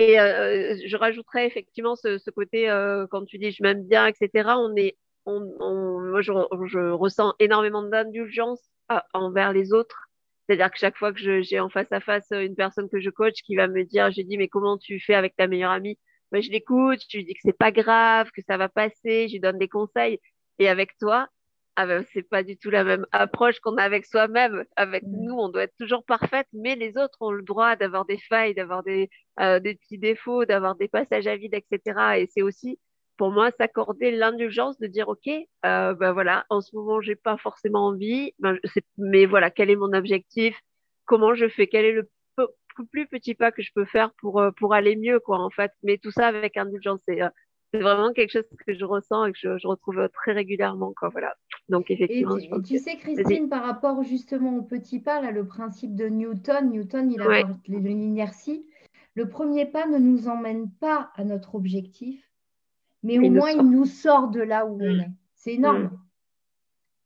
Et 0.00 0.18
euh, 0.18 0.76
je 0.86 0.96
rajouterais 0.96 1.46
effectivement 1.46 1.94
ce, 1.94 2.30
côté, 2.30 2.70
euh, 2.70 3.06
quand 3.10 3.26
tu 3.26 3.36
dis 3.36 3.50
je 3.50 3.62
m'aime 3.62 3.86
bien, 3.86 4.06
etc., 4.06 4.54
on 4.56 4.74
est, 4.74 4.96
on, 5.26 5.40
moi, 6.00 6.22
je, 6.22 6.32
ressens 6.92 7.34
énormément 7.38 7.82
d'indulgence 7.82 8.62
envers 9.12 9.52
les 9.52 9.74
autres. 9.74 10.06
C'est-à-dire 10.46 10.70
que 10.70 10.78
chaque 10.78 10.96
fois 10.96 11.12
que 11.12 11.42
j'ai 11.42 11.60
en 11.60 11.68
face 11.68 11.92
à 11.92 12.00
face 12.00 12.28
une 12.30 12.56
personne 12.56 12.88
que 12.88 12.98
je 12.98 13.10
coach 13.10 13.42
qui 13.44 13.56
va 13.56 13.68
me 13.68 13.84
dire, 13.84 14.10
j'ai 14.10 14.24
dit, 14.24 14.38
mais 14.38 14.48
comment 14.48 14.78
tu 14.78 14.98
fais 15.00 15.14
avec 15.14 15.36
ta 15.36 15.46
meilleure 15.46 15.70
amie? 15.70 15.98
Moi, 16.32 16.40
Je 16.40 16.50
l'écoute, 16.50 17.00
je 17.10 17.18
lui 17.18 17.26
dis 17.26 17.34
que 17.34 17.40
c'est 17.42 17.52
pas 17.56 17.70
grave, 17.70 18.30
que 18.34 18.40
ça 18.48 18.56
va 18.56 18.70
passer, 18.70 19.28
je 19.28 19.34
lui 19.34 19.40
donne 19.40 19.58
des 19.58 19.68
conseils. 19.68 20.18
Et 20.58 20.68
avec 20.68 20.96
toi, 20.98 21.28
ah 21.82 21.86
ben, 21.86 22.04
c'est 22.12 22.22
pas 22.22 22.42
du 22.42 22.58
tout 22.58 22.68
la 22.68 22.84
même 22.84 23.06
approche 23.10 23.58
qu'on 23.60 23.76
a 23.78 23.82
avec 23.82 24.04
soi-même. 24.04 24.64
Avec 24.76 25.02
nous, 25.06 25.32
on 25.34 25.48
doit 25.48 25.62
être 25.62 25.76
toujours 25.78 26.04
parfaite, 26.04 26.46
mais 26.52 26.76
les 26.76 26.98
autres 26.98 27.16
ont 27.22 27.30
le 27.30 27.42
droit 27.42 27.74
d'avoir 27.74 28.04
des 28.04 28.18
failles, 28.18 28.54
d'avoir 28.54 28.82
des, 28.82 29.08
euh, 29.40 29.60
des 29.60 29.76
petits 29.76 29.96
défauts, 29.96 30.44
d'avoir 30.44 30.76
des 30.76 30.88
passages 30.88 31.26
à 31.26 31.36
vide, 31.36 31.54
etc. 31.54 32.18
Et 32.18 32.26
c'est 32.26 32.42
aussi, 32.42 32.78
pour 33.16 33.30
moi, 33.30 33.50
s'accorder 33.52 34.10
l'indulgence 34.10 34.78
de 34.78 34.88
dire, 34.88 35.08
OK, 35.08 35.26
euh, 35.26 35.94
ben 35.94 36.12
voilà, 36.12 36.44
en 36.50 36.60
ce 36.60 36.76
moment, 36.76 37.00
j'ai 37.00 37.16
pas 37.16 37.38
forcément 37.38 37.86
envie, 37.86 38.34
ben, 38.40 38.58
mais 38.98 39.24
voilà, 39.24 39.50
quel 39.50 39.70
est 39.70 39.76
mon 39.76 39.94
objectif? 39.94 40.60
Comment 41.06 41.32
je 41.32 41.48
fais? 41.48 41.66
Quel 41.66 41.86
est 41.86 41.92
le 41.92 42.10
plus 42.92 43.06
petit 43.06 43.34
pas 43.34 43.52
que 43.52 43.62
je 43.62 43.70
peux 43.74 43.86
faire 43.86 44.10
pour, 44.20 44.38
euh, 44.40 44.50
pour 44.52 44.74
aller 44.74 44.96
mieux, 44.96 45.18
quoi, 45.18 45.38
en 45.38 45.50
fait? 45.50 45.72
Mais 45.82 45.96
tout 45.96 46.10
ça 46.10 46.26
avec 46.26 46.58
indulgence. 46.58 47.00
C'est 47.72 47.80
vraiment 47.80 48.12
quelque 48.12 48.30
chose 48.30 48.44
que 48.66 48.74
je 48.74 48.84
ressens 48.84 49.26
et 49.26 49.32
que 49.32 49.38
je, 49.38 49.66
retrouve 49.66 50.08
très 50.12 50.32
régulièrement. 50.32 50.92
Quoi, 50.96 51.08
voilà. 51.08 51.34
Donc, 51.68 51.90
effectivement. 51.90 52.36
Et 52.36 52.50
tu, 52.62 52.78
sais, 52.78 52.96
Christine, 52.96 53.48
par 53.48 53.62
rapport 53.62 54.02
justement 54.02 54.56
au 54.56 54.62
petit 54.62 54.98
pas, 54.98 55.20
là, 55.20 55.30
le 55.30 55.46
principe 55.46 55.94
de 55.94 56.06
Newton, 56.06 56.70
Newton, 56.70 57.12
il 57.12 57.20
a 57.22 57.42
de 57.44 57.76
l'inertie. 57.76 58.66
Le 59.14 59.28
premier 59.28 59.66
pas 59.66 59.86
ne 59.86 59.98
nous 59.98 60.28
emmène 60.28 60.70
pas 60.70 61.10
à 61.16 61.24
notre 61.24 61.54
objectif, 61.54 62.24
mais 63.02 63.18
au 63.18 63.30
moins 63.30 63.50
il 63.50 63.68
nous 63.68 63.84
sort 63.84 64.28
de 64.28 64.40
là 64.40 64.66
où 64.66 64.80
on 64.80 64.94
mm. 64.94 65.00
est. 65.00 65.10
C'est 65.34 65.54
énorme. 65.54 65.84
Mm. 65.84 65.98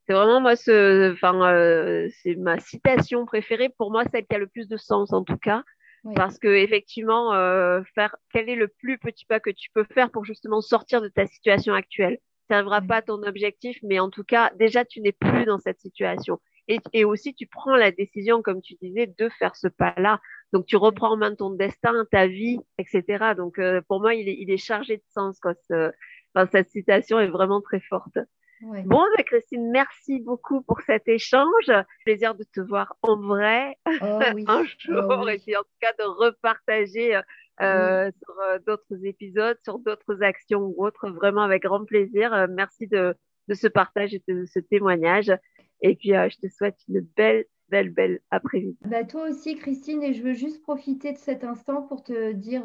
C'est 0.06 0.12
vraiment 0.12 0.40
moi, 0.40 0.54
ce, 0.54 1.12
enfin, 1.12 1.50
euh, 1.50 2.08
c'est 2.22 2.34
ma 2.36 2.58
citation 2.58 3.24
préférée. 3.24 3.70
Pour 3.70 3.90
moi, 3.90 4.04
celle 4.12 4.26
qui 4.26 4.34
a 4.34 4.38
le 4.38 4.46
plus 4.46 4.68
de 4.68 4.76
sens 4.76 5.14
en 5.14 5.24
tout 5.24 5.38
cas. 5.38 5.64
Parce 6.14 6.38
que 6.38 6.48
effectivement, 6.48 7.32
euh, 7.32 7.82
faire 7.94 8.14
quel 8.32 8.48
est 8.50 8.56
le 8.56 8.68
plus 8.68 8.98
petit 8.98 9.24
pas 9.24 9.40
que 9.40 9.50
tu 9.50 9.70
peux 9.72 9.84
faire 9.84 10.10
pour 10.10 10.24
justement 10.24 10.60
sortir 10.60 11.00
de 11.00 11.08
ta 11.08 11.26
situation 11.26 11.72
actuelle? 11.72 12.18
Tu 12.18 12.52
n'arriveras 12.52 12.82
pas 12.82 12.96
à 12.96 13.02
ton 13.02 13.22
objectif, 13.22 13.78
mais 13.82 13.98
en 13.98 14.10
tout 14.10 14.24
cas, 14.24 14.52
déjà, 14.58 14.84
tu 14.84 15.00
n'es 15.00 15.12
plus 15.12 15.46
dans 15.46 15.58
cette 15.58 15.80
situation. 15.80 16.40
Et, 16.68 16.78
et, 16.92 17.04
aussi, 17.04 17.34
tu 17.34 17.46
prends 17.46 17.76
la 17.76 17.90
décision, 17.90 18.42
comme 18.42 18.60
tu 18.60 18.74
disais, 18.80 19.06
de 19.06 19.28
faire 19.38 19.56
ce 19.56 19.68
pas-là. 19.68 20.20
Donc, 20.52 20.66
tu 20.66 20.76
reprends 20.76 21.12
en 21.12 21.16
main 21.16 21.34
ton 21.34 21.50
destin, 21.50 22.06
ta 22.10 22.26
vie, 22.26 22.58
etc. 22.78 23.34
Donc, 23.36 23.58
euh, 23.58 23.80
pour 23.88 24.00
moi, 24.00 24.14
il 24.14 24.28
est, 24.28 24.36
il 24.38 24.50
est, 24.50 24.58
chargé 24.58 24.98
de 24.98 25.02
sens. 25.10 25.38
Quoi, 25.40 25.54
ce, 25.68 25.90
enfin, 26.34 26.48
cette 26.52 26.70
citation 26.70 27.18
est 27.18 27.28
vraiment 27.28 27.60
très 27.60 27.80
forte. 27.80 28.18
Bon, 28.62 29.02
bah, 29.16 29.22
Christine, 29.24 29.70
merci 29.70 30.20
beaucoup 30.20 30.62
pour 30.62 30.80
cet 30.82 31.08
échange. 31.08 31.70
Plaisir 32.04 32.34
de 32.34 32.44
te 32.44 32.60
voir 32.60 32.96
en 33.02 33.20
vrai 33.20 33.76
oh 33.86 33.90
un 34.48 34.62
oh 34.62 34.64
jour 34.78 35.28
et 35.28 35.38
puis 35.38 35.56
en 35.56 35.62
tout 35.62 35.78
cas 35.80 35.92
de 35.98 36.04
repartager 36.04 37.20
euh, 37.60 38.10
sur 38.10 38.40
euh, 38.40 38.58
d'autres 38.66 39.04
épisodes, 39.04 39.56
sur 39.62 39.78
d'autres 39.78 40.22
actions 40.22 40.72
ou 40.76 40.84
autres, 40.84 41.08
vraiment 41.10 41.42
avec 41.42 41.62
grand 41.62 41.84
plaisir. 41.84 42.34
Euh, 42.34 42.46
merci 42.50 42.88
de, 42.88 43.14
de 43.48 43.54
ce 43.54 43.68
partage 43.68 44.12
et 44.12 44.22
de 44.26 44.44
ce 44.46 44.58
témoignage. 44.58 45.32
Et 45.80 45.94
puis, 45.94 46.10
je 46.10 46.36
te 46.38 46.48
souhaite 46.48 46.78
une 46.88 47.00
belle, 47.16 47.44
belle, 47.68 47.90
belle 47.90 48.20
après-midi. 48.30 48.78
Bah, 48.86 49.04
toi 49.04 49.28
aussi, 49.28 49.54
Christine, 49.54 50.02
et 50.02 50.14
je 50.14 50.22
veux 50.22 50.32
juste 50.32 50.62
profiter 50.62 51.12
de 51.12 51.18
cet 51.18 51.44
instant 51.44 51.82
pour 51.82 52.02
te 52.02 52.32
dire 52.32 52.64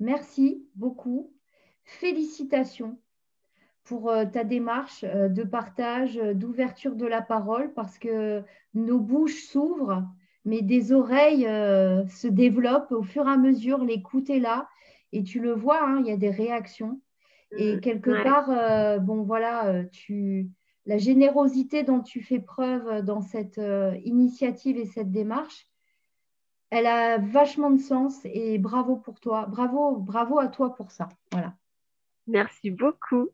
merci 0.00 0.68
beaucoup. 0.74 1.32
Félicitations 1.84 2.98
pour 3.84 4.10
euh, 4.10 4.24
ta 4.24 4.44
démarche 4.44 5.04
euh, 5.04 5.28
de 5.28 5.42
partage, 5.42 6.16
euh, 6.18 6.34
d'ouverture 6.34 6.96
de 6.96 7.06
la 7.06 7.22
parole, 7.22 7.72
parce 7.74 7.98
que 7.98 8.42
nos 8.72 8.98
bouches 8.98 9.44
s'ouvrent, 9.44 10.02
mais 10.44 10.62
des 10.62 10.92
oreilles 10.92 11.48
se 12.10 12.26
développent 12.26 12.92
au 12.92 13.02
fur 13.02 13.26
et 13.26 13.30
à 13.30 13.38
mesure, 13.38 13.82
l'écoute 13.82 14.28
est 14.28 14.40
là, 14.40 14.68
et 15.12 15.22
tu 15.22 15.40
le 15.40 15.52
vois, 15.52 15.82
hein, 15.82 16.00
il 16.00 16.06
y 16.06 16.12
a 16.12 16.18
des 16.18 16.30
réactions. 16.30 17.00
Et 17.56 17.76
mmh, 17.76 17.80
quelque 17.80 18.22
part, 18.22 19.00
bon 19.00 19.22
voilà, 19.22 19.84
tu, 19.84 20.50
la 20.84 20.98
générosité 20.98 21.82
dont 21.82 22.00
tu 22.00 22.20
fais 22.20 22.40
preuve 22.40 23.02
dans 23.02 23.22
cette 23.22 23.58
initiative 24.04 24.76
et 24.76 24.84
cette 24.84 25.10
démarche, 25.10 25.66
elle 26.68 26.88
a 26.88 27.16
vachement 27.16 27.70
de 27.70 27.80
sens 27.80 28.18
et 28.24 28.58
bravo 28.58 28.96
pour 28.96 29.20
toi, 29.20 29.46
bravo, 29.46 29.96
bravo 29.96 30.40
à 30.40 30.48
toi 30.48 30.74
pour 30.74 30.90
ça. 30.90 31.08
Voilà. 31.32 31.54
Merci 32.26 32.70
beaucoup. 32.70 33.30